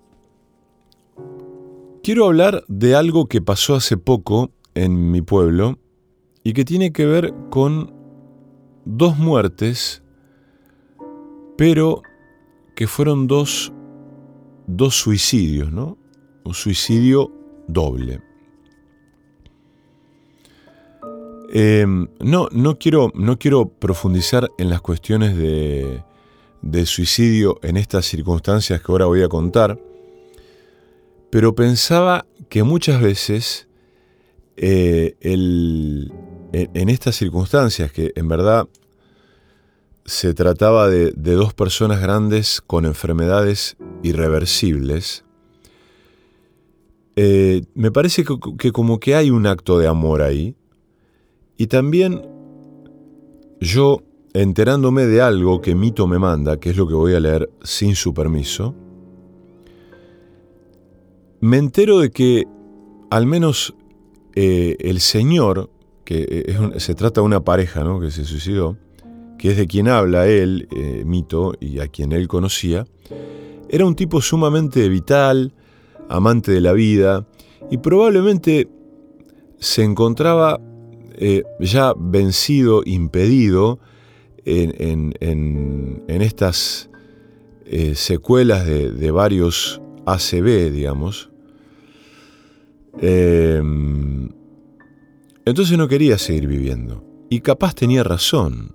quiero 2.02 2.26
hablar 2.26 2.62
de 2.68 2.94
algo 2.94 3.24
que 3.24 3.40
pasó 3.40 3.74
hace 3.74 3.96
poco 3.96 4.50
en 4.74 5.10
mi 5.10 5.22
pueblo 5.22 5.78
y 6.42 6.52
que 6.52 6.64
tiene 6.64 6.92
que 6.92 7.06
ver 7.06 7.34
con 7.50 7.92
dos 8.84 9.18
muertes, 9.18 10.02
pero 11.56 12.02
que 12.74 12.86
fueron 12.86 13.26
dos, 13.26 13.72
dos 14.66 14.94
suicidios, 14.94 15.70
¿no? 15.70 15.98
Un 16.44 16.54
suicidio 16.54 17.30
doble. 17.68 18.22
Em, 21.52 22.06
no, 22.20 22.48
no 22.52 22.78
quiero, 22.78 23.10
no 23.14 23.36
quiero 23.36 23.68
profundizar 23.68 24.48
en 24.56 24.70
las 24.70 24.80
cuestiones 24.80 25.36
de, 25.36 26.04
suicidio 26.86 27.58
en 27.62 27.76
estas 27.76 28.06
circunstancias 28.06 28.80
que 28.80 28.92
ahora 28.92 29.06
voy 29.06 29.22
a 29.22 29.28
contar, 29.28 29.80
pero 31.28 31.54
pensaba 31.54 32.24
que 32.48 32.62
muchas 32.62 33.02
veces 33.02 33.68
eh, 34.56 35.16
en 36.52 36.88
estas 36.88 37.16
circunstancias, 37.16 37.92
que 37.92 38.12
en 38.16 38.28
verdad 38.28 38.68
se 40.04 40.34
trataba 40.34 40.88
de, 40.88 41.12
dos 41.12 41.54
personas 41.54 42.00
grandes 42.00 42.60
con 42.60 42.84
enfermedades 42.84 43.76
irreversibles, 44.02 45.24
eh, 47.16 47.62
me 47.74 47.90
parece 47.90 48.24
que, 48.58 48.72
como 48.72 48.98
que 48.98 49.14
hay 49.14 49.30
un 49.30 49.46
acto 49.46 49.78
de 49.78 49.86
amor 49.86 50.22
ahí, 50.22 50.56
y 51.56 51.66
también 51.66 52.22
yo, 53.60 54.02
enterándome 54.32 55.06
de 55.06 55.20
algo 55.20 55.60
que 55.60 55.74
Mito 55.74 56.06
me 56.06 56.18
manda, 56.18 56.58
que 56.58 56.70
es 56.70 56.76
lo 56.76 56.88
que 56.88 56.94
voy 56.94 57.14
a 57.14 57.20
leer 57.20 57.50
sin 57.62 57.94
su 57.94 58.14
permiso, 58.14 58.74
me 61.40 61.58
entero 61.58 61.98
de 61.98 62.10
que 62.10 62.46
al 63.10 63.26
menos 63.26 63.74
eh, 64.34 64.76
el 64.80 65.00
Señor, 65.00 65.70
que 66.10 66.56
se 66.78 66.96
trata 66.96 67.20
de 67.20 67.26
una 67.26 67.44
pareja 67.44 67.84
¿no? 67.84 68.00
que 68.00 68.10
se 68.10 68.24
suicidó, 68.24 68.76
que 69.38 69.52
es 69.52 69.56
de 69.56 69.68
quien 69.68 69.86
habla 69.86 70.26
él, 70.26 70.66
eh, 70.74 71.04
Mito, 71.06 71.52
y 71.60 71.78
a 71.78 71.86
quien 71.86 72.10
él 72.10 72.26
conocía, 72.26 72.84
era 73.68 73.86
un 73.86 73.94
tipo 73.94 74.20
sumamente 74.20 74.88
vital, 74.88 75.52
amante 76.08 76.50
de 76.50 76.60
la 76.60 76.72
vida, 76.72 77.28
y 77.70 77.78
probablemente 77.78 78.68
se 79.60 79.84
encontraba 79.84 80.60
eh, 81.12 81.44
ya 81.60 81.94
vencido, 81.96 82.82
impedido 82.84 83.78
en, 84.44 85.14
estas 86.08 86.90
eh, 87.66 87.94
secuelas 87.94 88.66
de, 88.66 89.10
varios 89.12 89.80
ACB, 90.06 90.72
digamos. 90.72 91.30
Entonces 95.50 95.76
no 95.76 95.88
quería 95.88 96.18
seguir 96.18 96.46
viviendo. 96.46 97.04
Y 97.28 97.40
capaz 97.40 97.74
tenía 97.74 98.02
razón. 98.02 98.74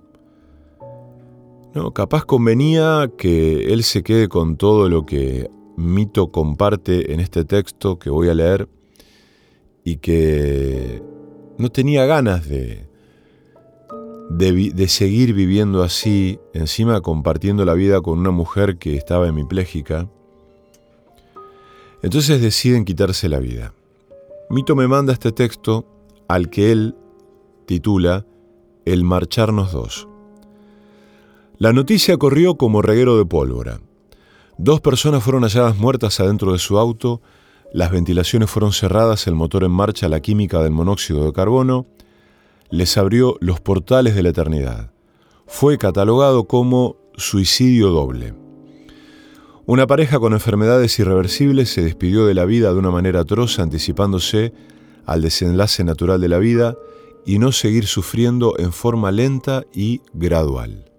No, 1.74 1.92
capaz 1.92 2.24
convenía 2.24 3.10
que 3.18 3.72
él 3.72 3.82
se 3.82 4.02
quede 4.02 4.28
con 4.28 4.56
todo 4.56 4.88
lo 4.88 5.04
que 5.04 5.50
Mito 5.76 6.32
comparte 6.32 7.12
en 7.12 7.20
este 7.20 7.44
texto 7.44 7.98
que 7.98 8.08
voy 8.08 8.30
a 8.30 8.34
leer 8.34 8.68
y 9.84 9.98
que 9.98 11.02
no 11.58 11.70
tenía 11.70 12.06
ganas 12.06 12.48
de, 12.48 12.88
de, 14.30 14.88
seguir 14.88 15.34
viviendo 15.34 15.82
así, 15.82 16.38
encima 16.54 17.00
compartiendo 17.02 17.64
la 17.64 17.74
vida 17.74 18.00
con 18.00 18.18
una 18.18 18.30
mujer 18.30 18.78
que 18.78 18.96
estaba 18.96 19.28
hemipléjica. 19.28 20.08
Entonces 22.02 22.40
deciden 22.40 22.84
quitarse 22.84 23.28
la 23.28 23.38
vida. 23.38 23.74
Mito 24.48 24.76
me 24.76 24.88
manda 24.88 25.12
este 25.12 25.32
texto 25.32 25.95
al 26.28 26.50
que 26.50 26.72
él 26.72 26.96
titula 27.66 28.26
El 28.84 29.04
marcharnos 29.04 29.72
dos. 29.72 30.08
La 31.58 31.72
noticia 31.72 32.16
corrió 32.16 32.56
como 32.56 32.82
reguero 32.82 33.16
de 33.16 33.24
pólvora. 33.24 33.80
Dos 34.58 34.80
personas 34.80 35.22
fueron 35.22 35.42
halladas 35.42 35.76
muertas 35.76 36.20
adentro 36.20 36.52
de 36.52 36.58
su 36.58 36.78
auto 36.78 37.20
las 37.72 37.90
ventilaciones 37.90 38.48
fueron 38.48 38.72
cerradas, 38.72 39.26
el 39.26 39.34
motor 39.34 39.64
en 39.64 39.70
marcha, 39.70 40.08
la 40.08 40.20
química 40.20 40.62
del 40.62 40.72
monóxido 40.72 41.24
de 41.26 41.32
carbono 41.32 41.86
les 42.70 42.96
abrió 42.96 43.36
los 43.40 43.60
portales 43.60 44.14
de 44.14 44.22
la 44.22 44.30
eternidad. 44.30 44.92
Fue 45.46 45.78
catalogado 45.78 46.44
como 46.44 46.96
suicidio 47.16 47.88
doble. 47.88 48.34
Una 49.66 49.86
pareja 49.86 50.18
con 50.18 50.32
enfermedades 50.32 50.98
irreversibles 50.98 51.68
se 51.68 51.82
despidió 51.82 52.24
de 52.24 52.34
la 52.34 52.44
vida 52.44 52.72
de 52.72 52.78
una 52.78 52.90
manera 52.90 53.20
atroz, 53.20 53.58
anticipándose 53.58 54.52
al 55.06 55.22
desenlace 55.22 55.84
natural 55.84 56.20
de 56.20 56.28
la 56.28 56.38
vida 56.38 56.76
y 57.24 57.38
no 57.38 57.52
seguir 57.52 57.86
sufriendo 57.86 58.54
en 58.58 58.72
forma 58.72 59.10
lenta 59.10 59.64
y 59.72 60.00
gradual. 60.12 60.90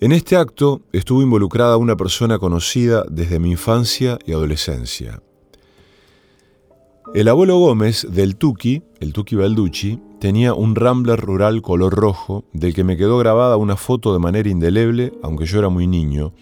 En 0.00 0.12
este 0.12 0.36
acto 0.36 0.82
estuvo 0.92 1.22
involucrada 1.22 1.76
una 1.76 1.96
persona 1.96 2.38
conocida 2.38 3.04
desde 3.10 3.40
mi 3.40 3.50
infancia 3.50 4.18
y 4.24 4.32
adolescencia. 4.32 5.20
El 7.14 7.26
abuelo 7.28 7.58
Gómez 7.58 8.06
del 8.08 8.36
Tuki, 8.36 8.82
el 9.00 9.12
Tuki 9.12 9.34
Balducci, 9.34 9.98
tenía 10.20 10.54
un 10.54 10.76
Rambler 10.76 11.18
rural 11.18 11.62
color 11.62 11.94
rojo 11.94 12.44
del 12.52 12.74
que 12.74 12.84
me 12.84 12.96
quedó 12.96 13.18
grabada 13.18 13.56
una 13.56 13.76
foto 13.76 14.12
de 14.12 14.18
manera 14.18 14.48
indeleble, 14.48 15.12
aunque 15.22 15.46
yo 15.46 15.58
era 15.58 15.68
muy 15.68 15.86
niño. 15.86 16.32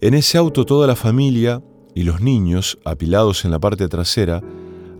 En 0.00 0.14
ese 0.14 0.38
auto 0.38 0.64
toda 0.64 0.86
la 0.86 0.96
familia 0.96 1.62
y 1.94 2.04
los 2.04 2.20
niños, 2.20 2.78
apilados 2.84 3.44
en 3.44 3.50
la 3.50 3.58
parte 3.58 3.88
trasera, 3.88 4.42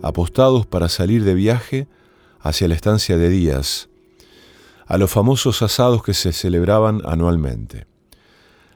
apostados 0.05 0.67
para 0.67 0.87
salir 0.87 1.23
de 1.23 1.33
viaje 1.33 1.87
hacia 2.39 2.67
la 2.67 2.75
estancia 2.75 3.17
de 3.17 3.27
Díaz, 3.27 3.89
a 4.85 4.99
los 4.99 5.09
famosos 5.09 5.63
asados 5.63 6.03
que 6.03 6.13
se 6.13 6.31
celebraban 6.31 7.01
anualmente. 7.05 7.87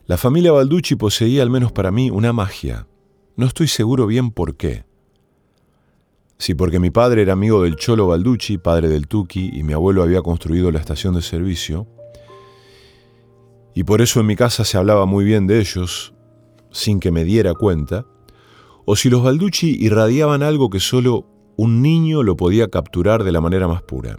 La 0.07 0.17
familia 0.17 0.51
Balducci 0.51 0.95
poseía, 0.95 1.43
al 1.43 1.51
menos 1.51 1.71
para 1.71 1.91
mí, 1.91 2.09
una 2.09 2.33
magia. 2.33 2.87
No 3.35 3.45
estoy 3.45 3.67
seguro 3.67 4.07
bien 4.07 4.31
por 4.31 4.55
qué. 4.55 4.85
Si 6.39 6.55
porque 6.55 6.79
mi 6.79 6.89
padre 6.89 7.21
era 7.21 7.33
amigo 7.33 7.61
del 7.61 7.75
Cholo 7.75 8.07
Balducci, 8.07 8.57
padre 8.57 8.89
del 8.89 9.07
Tuki, 9.07 9.51
y 9.53 9.61
mi 9.61 9.73
abuelo 9.73 10.01
había 10.01 10.23
construido 10.23 10.71
la 10.71 10.79
estación 10.79 11.13
de 11.13 11.21
servicio, 11.21 11.85
y 13.75 13.83
por 13.83 14.01
eso 14.01 14.19
en 14.19 14.25
mi 14.25 14.35
casa 14.35 14.65
se 14.65 14.79
hablaba 14.79 15.05
muy 15.05 15.25
bien 15.25 15.45
de 15.45 15.59
ellos, 15.59 16.11
sin 16.71 16.99
que 16.99 17.11
me 17.11 17.23
diera 17.23 17.53
cuenta, 17.53 18.07
o 18.85 18.95
si 18.95 19.09
los 19.09 19.23
Balducci 19.23 19.77
irradiaban 19.79 20.43
algo 20.43 20.69
que 20.69 20.79
solo 20.79 21.25
un 21.57 21.81
niño 21.81 22.23
lo 22.23 22.37
podía 22.37 22.69
capturar 22.69 23.23
de 23.23 23.31
la 23.31 23.41
manera 23.41 23.67
más 23.67 23.81
pura. 23.81 24.17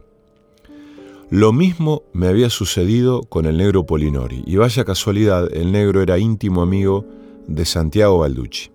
Lo 1.30 1.52
mismo 1.52 2.02
me 2.12 2.26
había 2.26 2.50
sucedido 2.50 3.22
con 3.22 3.46
el 3.46 3.56
negro 3.56 3.86
Polinori, 3.86 4.42
y 4.46 4.56
vaya 4.56 4.84
casualidad, 4.84 5.48
el 5.54 5.70
negro 5.70 6.02
era 6.02 6.18
íntimo 6.18 6.60
amigo 6.60 7.06
de 7.46 7.64
Santiago 7.64 8.18
Balducci. 8.18 8.70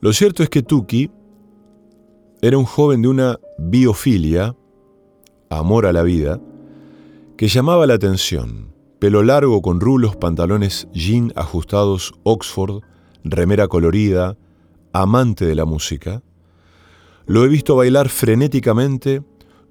Lo 0.00 0.12
cierto 0.12 0.42
es 0.42 0.50
que 0.50 0.62
Tuki 0.62 1.10
era 2.40 2.58
un 2.58 2.64
joven 2.64 3.02
de 3.02 3.08
una 3.08 3.38
biofilia, 3.56 4.56
amor 5.48 5.86
a 5.86 5.92
la 5.92 6.02
vida, 6.02 6.40
que 7.36 7.46
llamaba 7.46 7.86
la 7.86 7.94
atención. 7.94 8.74
Pelo 8.98 9.22
largo 9.22 9.62
con 9.62 9.80
rulos, 9.80 10.16
pantalones 10.16 10.88
jean 10.92 11.32
ajustados 11.36 12.14
Oxford, 12.24 12.82
remera 13.24 13.68
colorida, 13.68 14.36
amante 14.92 15.46
de 15.46 15.54
la 15.54 15.64
música. 15.64 16.22
Lo 17.26 17.44
he 17.44 17.48
visto 17.48 17.76
bailar 17.76 18.08
frenéticamente 18.08 19.22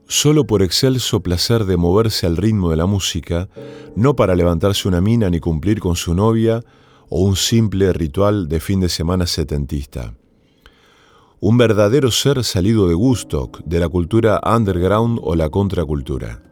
solo 0.08 0.46
por 0.46 0.62
excelso 0.62 1.22
placer 1.22 1.66
de 1.66 1.78
moverse 1.78 2.28
al 2.28 2.38
ritmo 2.38 2.70
de 2.70 2.76
la 2.76 2.86
música, 2.86 3.48
no 3.96 4.16
para 4.16 4.36
levantarse 4.36 4.88
una 4.88 5.00
mina 5.00 5.30
ni 5.30 5.40
cumplir 5.40 5.80
con 5.80 5.96
su 5.96 6.14
novia 6.14 6.62
o 7.10 7.22
un 7.22 7.36
simple 7.36 7.94
ritual 7.94 8.48
de 8.48 8.60
fin 8.60 8.80
de 8.80 8.90
semana 8.90 9.26
setentista. 9.26 10.14
Un 11.40 11.58
verdadero 11.58 12.12
ser 12.12 12.44
salido 12.44 12.88
de 12.88 12.96
Woodstock, 12.96 13.62
de 13.66 13.80
la 13.80 13.90
cultura 13.90 14.42
underground 14.46 15.20
o 15.24 15.36
la 15.36 15.50
contracultura. 15.50 16.44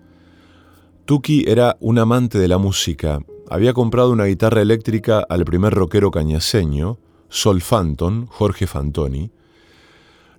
Tuki 1.06 1.44
era 1.48 1.78
un 1.80 2.00
amante 2.00 2.40
de 2.40 2.48
la 2.48 2.58
música, 2.58 3.20
había 3.50 3.74
comprado 3.74 4.12
una 4.12 4.26
guitarra 4.26 4.62
eléctrica 4.62 5.26
al 5.28 5.46
primer 5.46 5.74
rockero 5.74 6.12
cañaseño, 6.12 7.00
Sol 7.30 7.62
Phantom, 7.62 8.28
Jorge 8.28 8.68
Fantoni. 8.68 9.32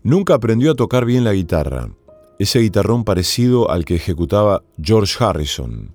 Nunca 0.03 0.35
aprendió 0.35 0.73
a 0.73 0.77
tocar 0.77 1.05
bien 1.05 1.25
la 1.25 1.33
guitarra, 1.33 1.91
ese 2.39 2.61
guitarrón 2.61 3.05
parecido 3.05 3.71
al 3.71 3.85
que 3.85 3.97
ejecutaba 3.97 4.63
George 4.81 5.23
Harrison. 5.23 5.95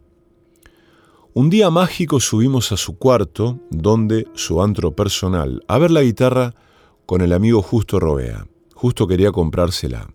Un 1.33 1.49
día 1.49 1.69
mágico 1.69 2.19
subimos 2.19 2.71
a 2.71 2.77
su 2.77 2.97
cuarto, 2.97 3.59
donde 3.69 4.27
su 4.35 4.61
antro 4.61 4.95
personal, 4.95 5.63
a 5.67 5.77
ver 5.77 5.91
la 5.91 6.01
guitarra 6.01 6.53
con 7.05 7.21
el 7.21 7.33
amigo 7.33 7.61
Justo 7.61 7.99
Robea. 7.99 8.47
Justo 8.73 9.07
quería 9.07 9.31
comprársela. 9.31 10.09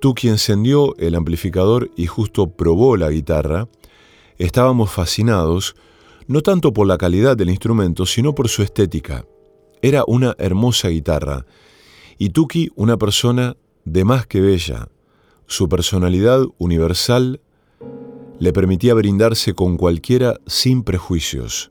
Tuki 0.00 0.28
encendió 0.28 0.96
el 0.98 1.14
amplificador 1.14 1.90
y 1.96 2.06
Justo 2.06 2.48
probó 2.48 2.96
la 2.96 3.10
guitarra. 3.10 3.68
Estábamos 4.38 4.90
fascinados, 4.90 5.76
no 6.26 6.42
tanto 6.42 6.72
por 6.72 6.86
la 6.86 6.98
calidad 6.98 7.36
del 7.36 7.50
instrumento, 7.50 8.06
sino 8.06 8.34
por 8.34 8.48
su 8.48 8.62
estética. 8.62 9.24
Era 9.82 10.04
una 10.06 10.34
hermosa 10.38 10.88
guitarra, 10.88 11.46
y 12.18 12.30
Tuki 12.30 12.70
una 12.74 12.96
persona 12.96 13.56
de 13.84 14.04
más 14.04 14.26
que 14.26 14.40
bella, 14.40 14.88
su 15.46 15.68
personalidad 15.68 16.44
universal 16.58 17.40
le 18.38 18.52
permitía 18.52 18.94
brindarse 18.94 19.54
con 19.54 19.76
cualquiera 19.76 20.38
sin 20.46 20.82
prejuicios. 20.82 21.70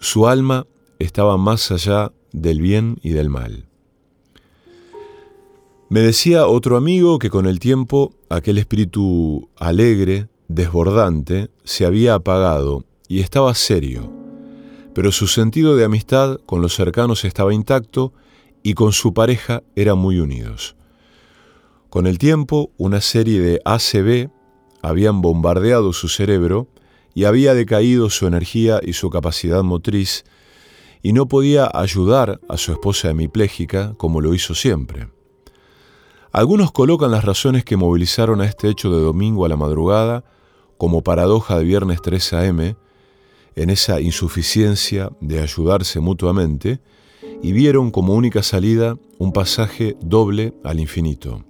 Su 0.00 0.26
alma 0.26 0.66
estaba 0.98 1.36
más 1.36 1.70
allá 1.70 2.12
del 2.32 2.60
bien 2.60 2.98
y 3.02 3.10
del 3.10 3.30
mal. 3.30 3.66
Me 5.88 6.00
decía 6.00 6.46
otro 6.46 6.76
amigo 6.76 7.18
que 7.18 7.30
con 7.30 7.46
el 7.46 7.60
tiempo 7.60 8.12
aquel 8.28 8.58
espíritu 8.58 9.48
alegre, 9.56 10.28
desbordante, 10.48 11.50
se 11.64 11.86
había 11.86 12.14
apagado 12.14 12.84
y 13.08 13.20
estaba 13.20 13.54
serio, 13.54 14.12
pero 14.94 15.12
su 15.12 15.26
sentido 15.26 15.76
de 15.76 15.84
amistad 15.84 16.38
con 16.46 16.60
los 16.60 16.74
cercanos 16.74 17.24
estaba 17.24 17.54
intacto 17.54 18.12
y 18.62 18.74
con 18.74 18.92
su 18.92 19.12
pareja 19.12 19.62
eran 19.76 19.98
muy 19.98 20.18
unidos. 20.18 20.76
Con 21.90 22.06
el 22.06 22.18
tiempo, 22.18 22.70
una 22.76 23.00
serie 23.00 23.40
de 23.40 23.60
ACB 23.64 24.30
habían 24.82 25.22
bombardeado 25.22 25.92
su 25.92 26.08
cerebro 26.08 26.68
y 27.14 27.24
había 27.24 27.54
decaído 27.54 28.10
su 28.10 28.26
energía 28.26 28.80
y 28.82 28.94
su 28.94 29.10
capacidad 29.10 29.62
motriz, 29.62 30.24
y 31.02 31.12
no 31.12 31.28
podía 31.28 31.70
ayudar 31.72 32.40
a 32.48 32.56
su 32.56 32.72
esposa 32.72 33.10
hemipléjica 33.10 33.94
como 33.96 34.20
lo 34.20 34.34
hizo 34.34 34.54
siempre. 34.54 35.08
Algunos 36.32 36.72
colocan 36.72 37.12
las 37.12 37.24
razones 37.24 37.64
que 37.64 37.76
movilizaron 37.76 38.40
a 38.40 38.46
este 38.46 38.68
hecho 38.68 38.90
de 38.90 39.00
domingo 39.00 39.44
a 39.44 39.48
la 39.48 39.56
madrugada 39.56 40.24
como 40.76 41.02
paradoja 41.02 41.58
de 41.58 41.64
viernes 41.64 42.02
3 42.02 42.32
a.m., 42.34 42.76
en 43.56 43.70
esa 43.70 44.00
insuficiencia 44.00 45.10
de 45.20 45.40
ayudarse 45.40 46.00
mutuamente, 46.00 46.80
y 47.42 47.52
vieron 47.52 47.90
como 47.90 48.14
única 48.14 48.42
salida 48.42 48.98
un 49.18 49.32
pasaje 49.32 49.96
doble 50.00 50.54
al 50.64 50.80
infinito. 50.80 51.44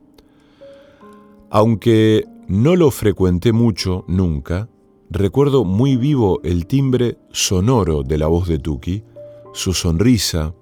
Aunque 1.50 2.24
no 2.48 2.76
lo 2.76 2.90
frecuenté 2.90 3.52
mucho 3.52 4.04
nunca, 4.08 4.68
recuerdo 5.08 5.64
muy 5.64 5.96
vivo 5.96 6.40
el 6.42 6.66
timbre 6.66 7.16
sonoro 7.30 8.02
de 8.02 8.18
la 8.18 8.26
voz 8.26 8.48
de 8.48 8.58
Tuki, 8.58 9.04
su 9.52 9.72
sonrisa, 9.72 10.52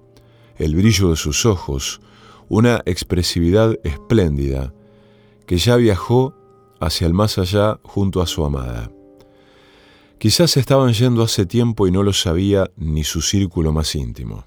el 0.59 0.77
brillo 0.77 1.11
de 1.11 1.17
sus 1.17 1.47
ojos, 1.47 2.01
una 2.49 2.83
expresividad 2.85 3.79
espléndida, 3.83 4.75
que 5.47 5.57
ya 5.57 5.77
viajó 5.77 6.35
hacia 6.83 7.07
el 7.07 7.15
más 7.15 7.39
allá 7.39 7.79
junto 7.85 8.21
a 8.21 8.27
su 8.27 8.45
amada. 8.45 8.91
Quizás 10.19 10.57
estaban 10.57 10.93
yendo 10.93 11.23
hace 11.23 11.47
tiempo 11.47 11.87
y 11.87 11.93
no 11.93 12.03
lo 12.03 12.13
sabía 12.13 12.71
ni 12.77 13.05
su 13.05 13.23
círculo 13.23 13.73
más 13.73 13.95
íntimo. 13.95 14.45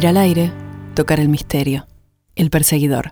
Salir 0.00 0.16
al 0.16 0.16
aire, 0.16 0.50
tocar 0.94 1.20
el 1.20 1.28
misterio, 1.28 1.86
el 2.34 2.48
perseguidor. 2.48 3.10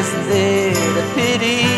is 0.00 0.12
there 0.28 0.98
a 0.98 1.14
pity? 1.14 1.69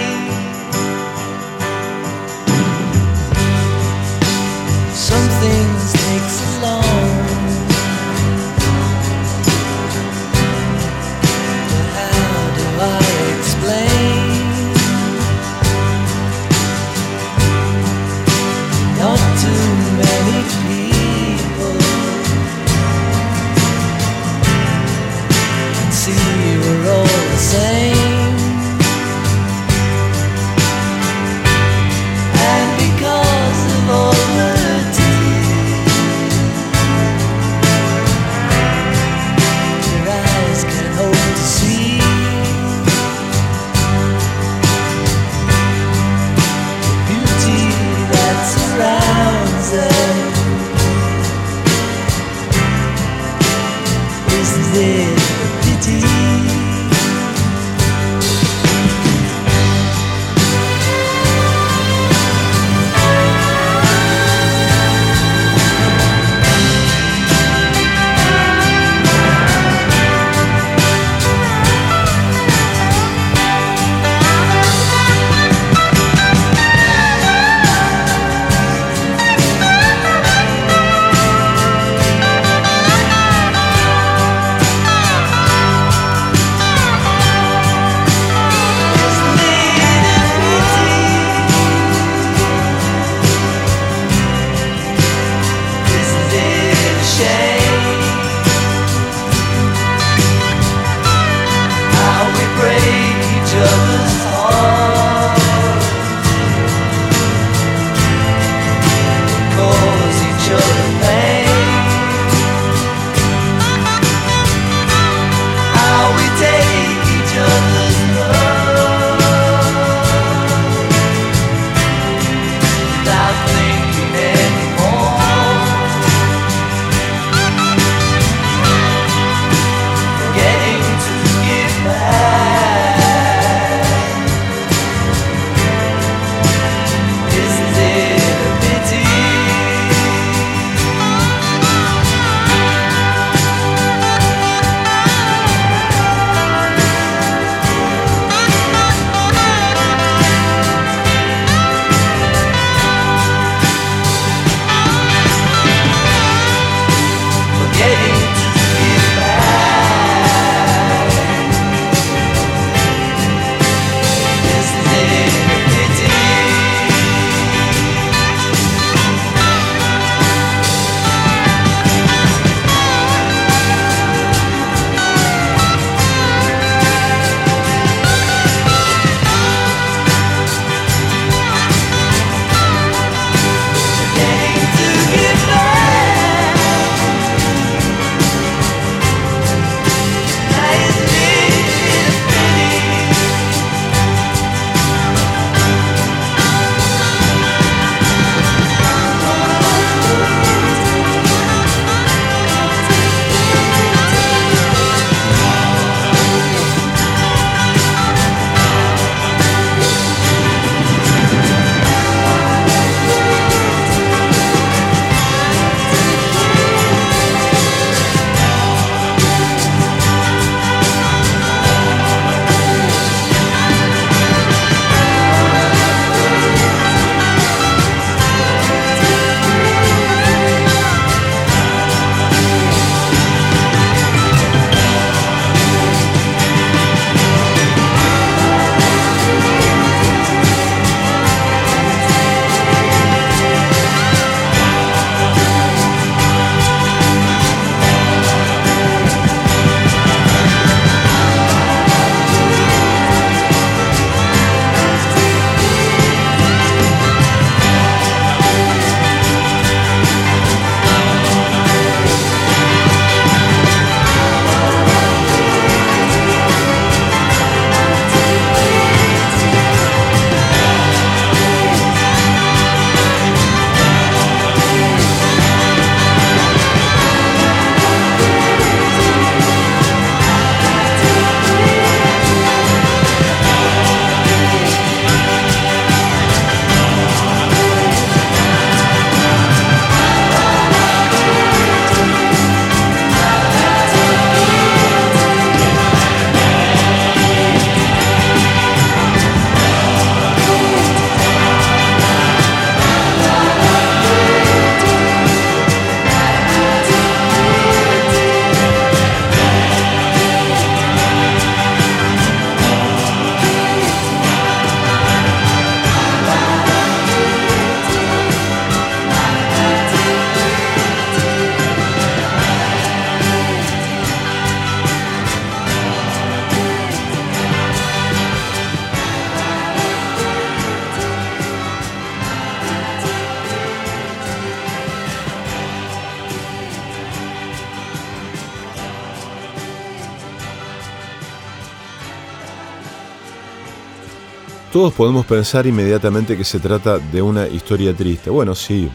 Todos 344.73 344.95
podemos 344.95 345.27
pensar 345.27 345.67
inmediatamente 345.67 346.35
que 346.37 346.45
se 346.45 346.59
trata 346.59 346.99
de 346.99 347.21
una 347.21 347.47
historia 347.47 347.95
triste. 347.95 348.31
Bueno, 348.31 348.55
sí, 348.55 348.89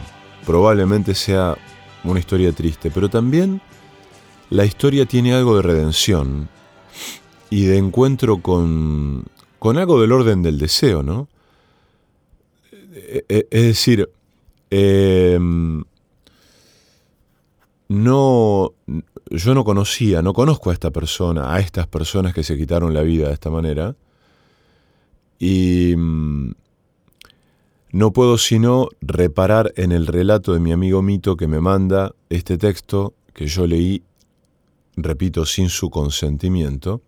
probablemente 0.44 1.14
sea 1.14 1.56
una 2.02 2.18
historia 2.18 2.50
triste, 2.50 2.90
pero 2.90 3.08
también 3.08 3.60
la 4.50 4.64
historia 4.64 5.06
tiene 5.06 5.34
algo 5.34 5.54
de 5.56 5.62
redención 5.62 6.48
y 7.48 7.66
de 7.66 7.76
encuentro 7.76 8.38
con, 8.38 9.24
con 9.60 9.78
algo 9.78 10.00
del 10.00 10.10
orden 10.10 10.42
del 10.42 10.58
deseo, 10.58 11.04
¿no? 11.04 11.28
E- 12.92 13.24
e- 13.28 13.46
Es 13.48 13.62
decir, 13.62 14.10
em, 14.70 15.84
no, 17.86 18.72
yo 19.30 19.54
no 19.54 19.64
conocía, 19.64 20.22
no 20.22 20.32
conozco 20.34 20.70
a 20.70 20.72
esta 20.72 20.90
persona, 20.90 21.54
a 21.54 21.60
estas 21.60 21.86
personas 21.86 22.34
que 22.34 22.42
se 22.42 22.56
quitaron 22.56 22.92
la 22.94 23.02
vida 23.02 23.28
de 23.28 23.34
esta 23.34 23.48
manera, 23.48 23.94
y 25.38 25.94
mm, 25.96 26.52
no 27.92 28.12
puedo 28.12 28.38
sino 28.38 28.88
reparar 29.00 29.72
en 29.76 29.92
el 29.92 30.06
relato 30.06 30.52
de 30.52 30.60
mi 30.60 30.72
amigo 30.72 31.00
Mito 31.00 31.36
que 31.36 31.46
me 31.46 31.60
manda 31.60 32.14
este 32.28 32.58
texto 32.58 33.14
que 33.32 33.46
yo 33.46 33.66
leí, 33.66 34.02
repito, 34.96 35.46
sin 35.46 35.68
su 35.68 35.90
consentimiento. 35.90 37.00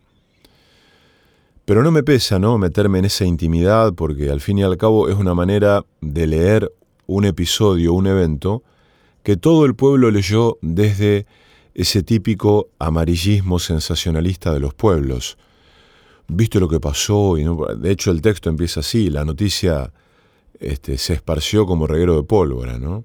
Pero 1.64 1.82
no 1.82 1.90
me 1.90 2.02
pesa, 2.02 2.38
¿no? 2.38 2.56
Meterme 2.56 3.00
en 3.00 3.04
esa 3.04 3.24
intimidad 3.24 3.92
porque 3.94 4.30
al 4.30 4.40
fin 4.40 4.58
y 4.58 4.62
al 4.62 4.76
cabo 4.76 5.08
es 5.08 5.16
una 5.16 5.34
manera 5.34 5.84
de 6.00 6.26
leer 6.26 6.72
un 7.06 7.24
episodio, 7.24 7.92
un 7.92 8.06
evento, 8.06 8.62
que 9.22 9.36
todo 9.36 9.66
el 9.66 9.74
pueblo 9.74 10.10
leyó 10.10 10.58
desde 10.62 11.26
ese 11.74 12.02
típico 12.02 12.68
amarillismo 12.78 13.58
sensacionalista 13.58 14.52
de 14.52 14.60
los 14.60 14.74
pueblos. 14.74 15.36
¿Viste 16.32 16.60
lo 16.60 16.68
que 16.68 16.78
pasó? 16.78 17.36
Y 17.36 17.44
de 17.78 17.90
hecho 17.90 18.12
el 18.12 18.22
texto 18.22 18.48
empieza 18.48 18.80
así, 18.80 19.10
la 19.10 19.24
noticia 19.24 19.92
este, 20.60 20.96
se 20.96 21.14
esparció 21.14 21.66
como 21.66 21.88
reguero 21.88 22.14
de 22.14 22.22
pólvora, 22.22 22.78
¿no? 22.78 23.04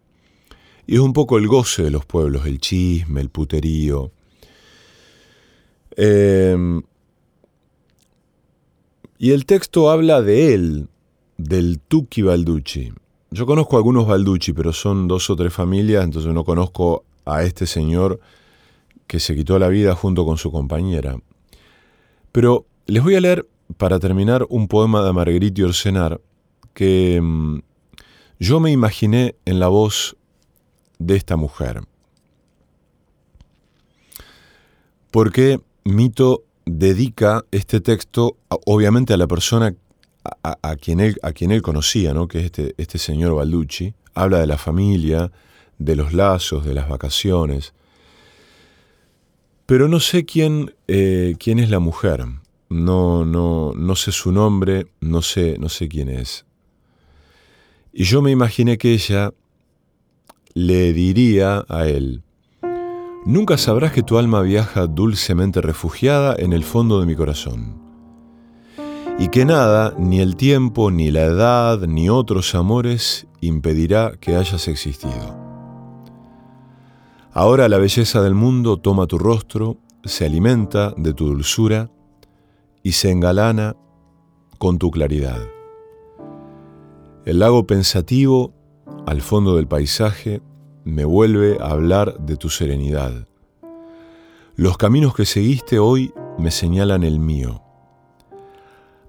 Y 0.85 0.93
es 0.95 0.99
un 0.99 1.11
poco 1.11 1.39
el 1.39 1.47
goce 1.47 1.81
de 1.81 1.89
los 1.89 2.05
pueblos, 2.05 2.45
el 2.45 2.59
chisme, 2.59 3.21
el 3.21 3.29
puterío. 3.29 4.11
Em, 5.97 6.83
y 9.17 9.31
el 9.31 9.47
texto 9.47 9.89
habla 9.89 10.21
de 10.21 10.53
él, 10.53 10.87
del 11.37 11.79
Tuki 11.79 12.21
Balducci. 12.21 12.93
Yo 13.31 13.47
conozco 13.47 13.77
algunos 13.77 14.05
Balducci, 14.05 14.53
pero 14.53 14.71
son 14.71 15.07
dos 15.07 15.31
o 15.31 15.35
tres 15.35 15.51
familias, 15.51 16.03
entonces 16.03 16.31
no 16.31 16.43
conozco 16.43 17.03
a 17.25 17.41
este 17.41 17.65
señor 17.65 18.19
que 19.07 19.19
se 19.19 19.35
quitó 19.35 19.57
la 19.57 19.69
vida 19.69 19.95
junto 19.95 20.27
con 20.27 20.37
su 20.37 20.51
compañera. 20.51 21.17
Pero 22.31 22.67
les 22.85 23.03
voy 23.03 23.15
a 23.15 23.21
leer, 23.21 23.47
para 23.77 23.99
terminar, 23.99 24.45
un 24.49 24.67
poema 24.67 25.03
de 25.03 25.13
Marguerite 25.13 25.63
Orsenar 25.63 26.21
que 26.73 27.19
mm, 27.21 27.59
yo 28.39 28.59
me 28.59 28.71
imaginé 28.71 29.35
en 29.45 29.59
la 29.59 29.67
voz 29.67 30.15
de 30.99 31.15
esta 31.15 31.35
mujer. 31.35 31.81
Porque 35.09 35.61
Mito 35.85 36.43
dedica 36.65 37.45
este 37.51 37.79
texto, 37.79 38.37
obviamente, 38.65 39.13
a 39.13 39.17
la 39.17 39.27
persona 39.27 39.73
a 40.41 40.75
quien, 40.75 40.99
él, 40.99 41.17
a 41.21 41.33
quien 41.33 41.51
él 41.51 41.61
conocía, 41.61 42.13
¿no? 42.13 42.27
que 42.27 42.39
es 42.39 42.45
este, 42.45 42.73
este 42.77 42.97
señor 42.97 43.35
Balducci. 43.35 43.93
Habla 44.15 44.39
de 44.39 44.47
la 44.47 44.57
familia, 44.57 45.31
de 45.77 45.95
los 45.95 46.13
lazos, 46.13 46.65
de 46.65 46.73
las 46.73 46.89
vacaciones. 46.89 47.73
Pero 49.65 49.87
no 49.87 49.99
sé 49.99 50.25
quién, 50.25 50.73
eh, 50.87 51.35
quién 51.39 51.59
es 51.59 51.69
la 51.69 51.79
mujer. 51.79 52.25
No, 52.69 53.25
no, 53.25 53.73
no 53.75 53.95
sé 53.95 54.11
su 54.11 54.31
nombre, 54.31 54.87
no 55.01 55.21
sé, 55.21 55.57
no 55.59 55.69
sé 55.69 55.87
quién 55.87 56.09
es. 56.09 56.45
Y 57.93 58.03
yo 58.03 58.21
me 58.21 58.31
imaginé 58.31 58.77
que 58.77 58.93
ella 58.93 59.31
le 60.53 60.93
diría 60.93 61.65
a 61.69 61.87
él, 61.87 62.23
Nunca 63.25 63.57
sabrás 63.57 63.91
que 63.91 64.03
tu 64.03 64.19
alma 64.19 64.43
viaja 64.43 64.85
dulcemente 64.85 65.59
refugiada 65.59 66.35
en 66.37 66.53
el 66.53 66.63
fondo 66.63 66.99
de 66.99 67.07
mi 67.07 67.15
corazón. 67.15 67.81
Y 69.17 69.29
que 69.29 69.45
nada, 69.45 69.95
ni 69.97 70.19
el 70.19 70.35
tiempo, 70.35 70.91
ni 70.91 71.09
la 71.09 71.23
edad, 71.23 71.87
ni 71.87 72.07
otros 72.07 72.53
amores 72.53 73.25
impedirá 73.41 74.11
que 74.19 74.35
hayas 74.35 74.67
existido. 74.67 75.35
Ahora 77.33 77.67
la 77.67 77.79
belleza 77.79 78.21
del 78.21 78.35
mundo 78.35 78.77
toma 78.77 79.07
tu 79.07 79.17
rostro, 79.17 79.77
se 80.03 80.27
alimenta 80.27 80.93
de 80.95 81.15
tu 81.15 81.25
dulzura 81.25 81.89
y 82.85 82.91
se 82.91 83.09
engalana 83.09 83.75
con 84.59 84.77
tu 84.77 84.91
claridad. 84.91 85.41
El 87.25 87.39
lago 87.39 87.65
pensativo, 87.65 88.53
al 89.07 89.21
fondo 89.21 89.55
del 89.55 89.67
paisaje, 89.67 90.43
me 90.83 91.03
vuelve 91.03 91.57
a 91.59 91.71
hablar 91.71 92.19
de 92.19 92.37
tu 92.37 92.49
serenidad. 92.49 93.27
Los 94.55 94.77
caminos 94.77 95.15
que 95.15 95.25
seguiste 95.25 95.79
hoy 95.79 96.13
me 96.37 96.51
señalan 96.51 97.03
el 97.03 97.17
mío. 97.17 97.63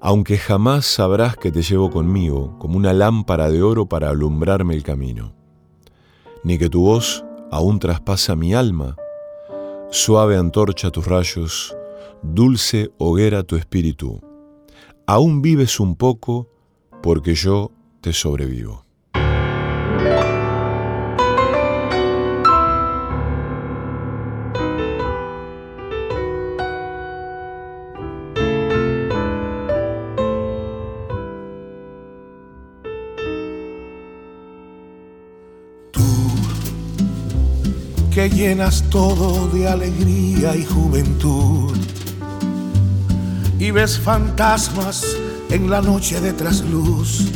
Aunque 0.00 0.38
jamás 0.38 0.86
sabrás 0.86 1.36
que 1.36 1.52
te 1.52 1.60
llevo 1.60 1.90
conmigo 1.90 2.58
como 2.58 2.78
una 2.78 2.94
lámpara 2.94 3.50
de 3.50 3.62
oro 3.62 3.84
para 3.90 4.08
alumbrarme 4.08 4.74
el 4.74 4.84
camino, 4.84 5.34
ni 6.44 6.56
que 6.56 6.70
tu 6.70 6.80
voz 6.80 7.26
aún 7.50 7.78
traspasa 7.78 8.36
mi 8.36 8.54
alma, 8.54 8.96
suave 9.90 10.38
antorcha 10.38 10.90
tus 10.90 11.06
rayos, 11.06 11.76
dulce 12.22 12.90
hoguera 12.98 13.42
tu 13.42 13.56
espíritu. 13.56 14.20
Aún 15.06 15.42
vives 15.42 15.80
un 15.80 15.96
poco 15.96 16.48
porque 17.02 17.34
yo 17.34 17.70
te 18.00 18.12
sobrevivo. 18.12 18.86
que 38.16 38.30
llenas 38.30 38.82
todo 38.88 39.46
de 39.48 39.68
alegría 39.68 40.56
y 40.56 40.64
juventud. 40.64 41.76
Y 43.58 43.70
ves 43.70 43.98
fantasmas 43.98 45.04
en 45.50 45.70
la 45.70 45.80
noche 45.80 46.20
de 46.20 46.32
trasluz. 46.32 47.30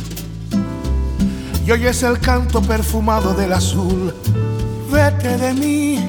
Y 1.65 1.71
oyes 1.71 2.03
el 2.03 2.19
canto 2.19 2.61
perfumado 2.61 3.33
del 3.33 3.53
azul. 3.53 4.13
Vete 4.91 5.37
de 5.37 5.53
mí. 5.53 6.05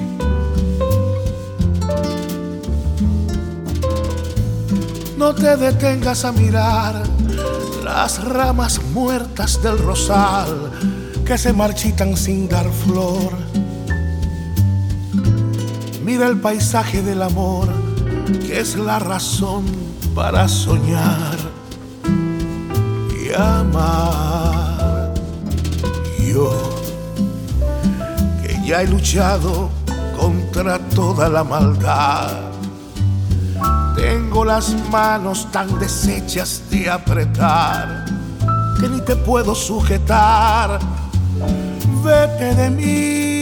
No 5.16 5.34
te 5.34 5.56
detengas 5.56 6.24
a 6.24 6.32
mirar 6.32 7.02
las 7.84 8.22
ramas 8.24 8.82
muertas 8.92 9.62
del 9.62 9.78
rosal 9.78 10.72
que 11.24 11.38
se 11.38 11.52
marchitan 11.52 12.16
sin 12.16 12.48
dar 12.48 12.68
flor. 12.70 13.32
Mira 16.04 16.26
el 16.26 16.40
paisaje 16.40 17.02
del 17.02 17.22
amor, 17.22 17.68
que 18.46 18.60
es 18.60 18.76
la 18.76 18.98
razón 18.98 19.91
para 20.14 20.48
soñar 20.48 21.36
y 23.10 23.32
amar. 23.34 25.12
Yo, 26.18 26.50
que 28.42 28.58
ya 28.66 28.82
he 28.82 28.86
luchado 28.86 29.70
contra 30.18 30.78
toda 30.78 31.28
la 31.28 31.44
maldad, 31.44 32.30
tengo 33.96 34.44
las 34.44 34.74
manos 34.90 35.48
tan 35.50 35.78
deshechas 35.78 36.62
de 36.70 36.90
apretar 36.90 38.06
que 38.80 38.88
ni 38.88 39.00
te 39.00 39.16
puedo 39.16 39.54
sujetar. 39.54 40.78
Vete 42.02 42.54
de 42.54 42.70
mí. 42.70 43.41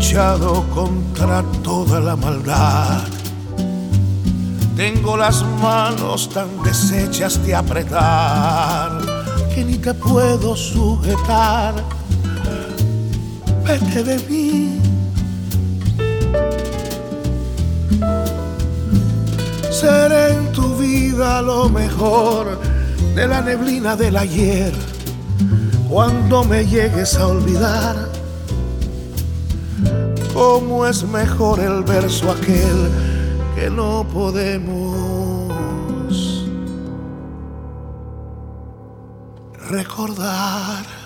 Luchado 0.00 0.64
contra 0.74 1.42
toda 1.62 2.00
la 2.00 2.16
maldad. 2.16 3.02
Tengo 4.74 5.14
las 5.14 5.44
manos 5.60 6.30
tan 6.30 6.48
deshechas 6.62 7.44
de 7.44 7.54
apretar 7.54 8.92
que 9.54 9.62
ni 9.62 9.76
te 9.76 9.92
puedo 9.92 10.56
sujetar. 10.56 11.74
Vete 13.62 14.02
de 14.02 14.18
mí. 14.26 14.80
Seré 19.70 20.32
en 20.32 20.50
tu 20.52 20.76
vida 20.78 21.42
lo 21.42 21.68
mejor 21.68 22.58
de 23.14 23.28
la 23.28 23.42
neblina 23.42 23.96
del 23.96 24.16
ayer. 24.16 24.72
Cuando 25.90 26.42
me 26.42 26.64
llegues 26.64 27.16
a 27.16 27.26
olvidar, 27.26 28.09
cómo 30.40 30.86
es 30.86 31.04
mejor 31.04 31.60
el 31.60 31.82
verso 31.84 32.30
aquel 32.30 32.88
que 33.54 33.68
no 33.68 34.06
podemos 34.10 35.52
recordar. 39.68 40.99